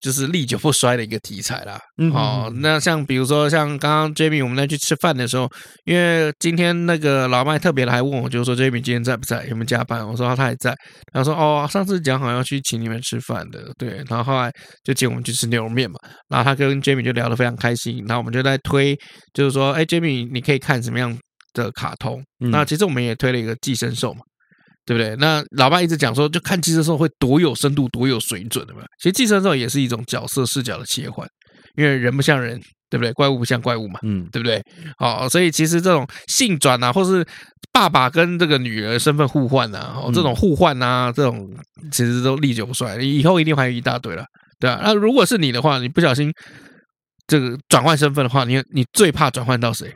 [0.00, 1.80] 就是历久不衰的一个题材啦。
[1.96, 5.48] 嗯、哦，那像比如说像刚刚 Jamie 我们在去吃饭的时候，
[5.86, 10.06] 因为今天那个老麦特别的还问我，就是说 Jamie 今天在不在，有没有加班？
[10.06, 10.76] 我说他还在。
[11.10, 14.04] 他说哦，上次讲好要去请你们吃饭的，对。
[14.06, 14.52] 然后后来
[14.84, 15.96] 就请我们去吃牛肉面嘛。
[16.28, 18.04] 然后他跟 Jamie 就聊得非常开心。
[18.06, 18.94] 然后我们就在推，
[19.32, 21.18] 就是说，哎，Jamie 你可以看什么样
[21.54, 22.22] 的卡通？
[22.44, 24.20] 嗯、那其实我们也推了一个寄生兽嘛。
[24.86, 25.16] 对不对？
[25.16, 28.82] 那老爸一直讲说，就看寄生兽会多有深度、多有水准的嘛。
[28.98, 31.26] 其实寄生兽也是一种角色视角的切换，
[31.76, 32.60] 因为人不像人，
[32.90, 33.12] 对不对？
[33.14, 34.62] 怪物不像怪物嘛，嗯，对不对？
[34.98, 37.26] 好，所以其实这种性转啊，或是
[37.72, 41.48] 爸爸跟这个女儿身份互换啊，哦，这种互换啊，这种
[41.90, 44.24] 其实都历久不衰，以后一定还有一大堆了，
[44.60, 44.80] 对啊。
[44.84, 46.30] 那如果是你的话，你不小心
[47.26, 49.90] 这个转换身份的话，你你最怕转换到谁？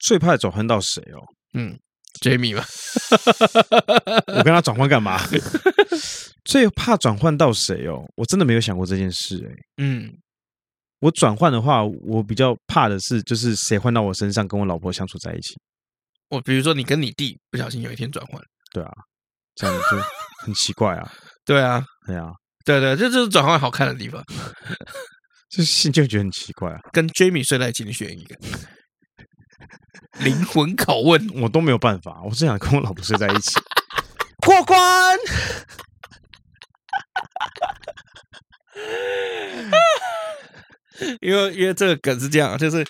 [0.00, 1.22] 最怕转换到谁哦？
[1.54, 1.78] 嗯。
[2.20, 2.64] Jamie 吧，
[4.36, 5.20] 我跟他转换干嘛？
[6.44, 8.04] 最怕转换到谁哦？
[8.16, 9.54] 我真的没有想过这件事哎。
[9.82, 10.12] 嗯，
[11.00, 15.54] 我转换的话，我比较怕的是，就是谁换到我身上，跟我老婆相处在一起。
[16.28, 18.40] 我比如说，你跟你弟不小心有一天转换，
[18.72, 18.90] 对啊，
[19.54, 19.98] 这样就
[20.44, 21.12] 很奇怪啊。
[21.44, 22.30] 对啊，对啊，
[22.64, 24.22] 对对，这就是转换好看的地方。
[25.48, 26.78] 就心就觉得很奇怪啊。
[26.92, 28.36] 跟 Jamie 睡在一起，你选一个。
[30.20, 32.22] 灵魂拷问， 我都没有办法。
[32.24, 33.60] 我只想跟我老婆睡在一起。
[34.44, 35.18] 过关。
[41.20, 42.82] 因为因为这个梗是这样，就是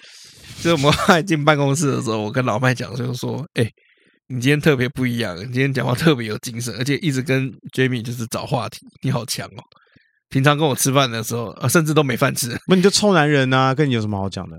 [0.59, 3.73] 就是我们快进办公室的时候，我跟老麦讲，就是说，哎、欸，
[4.29, 9.63] 你今天特别不一样，你今天讲话特别有精神，而且一直跟 Jamie 就是找话题，你好强哦。
[10.29, 12.57] 平常跟我吃饭的时候，甚至都没饭吃。
[12.69, 14.59] 那你就臭男人啊，跟你有什么好讲的？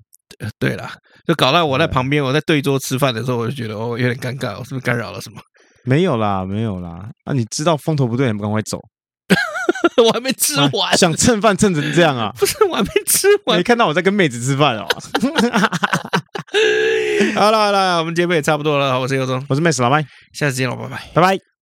[0.59, 0.89] 对了，
[1.27, 5.39] 就搞到我在旁边，我在对桌吃饭的时候，我就觉得哦，有点尴尬，我是不是干扰了什么？
[5.85, 7.09] 没有啦，没有啦。
[7.25, 8.79] 啊，你知道风头不对，你赶快走。
[10.03, 12.31] 我还没吃完，啊、想蹭饭蹭成这样啊？
[12.37, 13.57] 不是，我还没吃完。
[13.57, 14.87] 没看到我在跟妹子吃饭哦。
[17.35, 18.99] 好了好了，我们节目也差不多了。
[18.99, 20.01] 我是尤忠，我是妹子老麦，
[20.33, 21.56] 下次见了，拜拜，拜拜。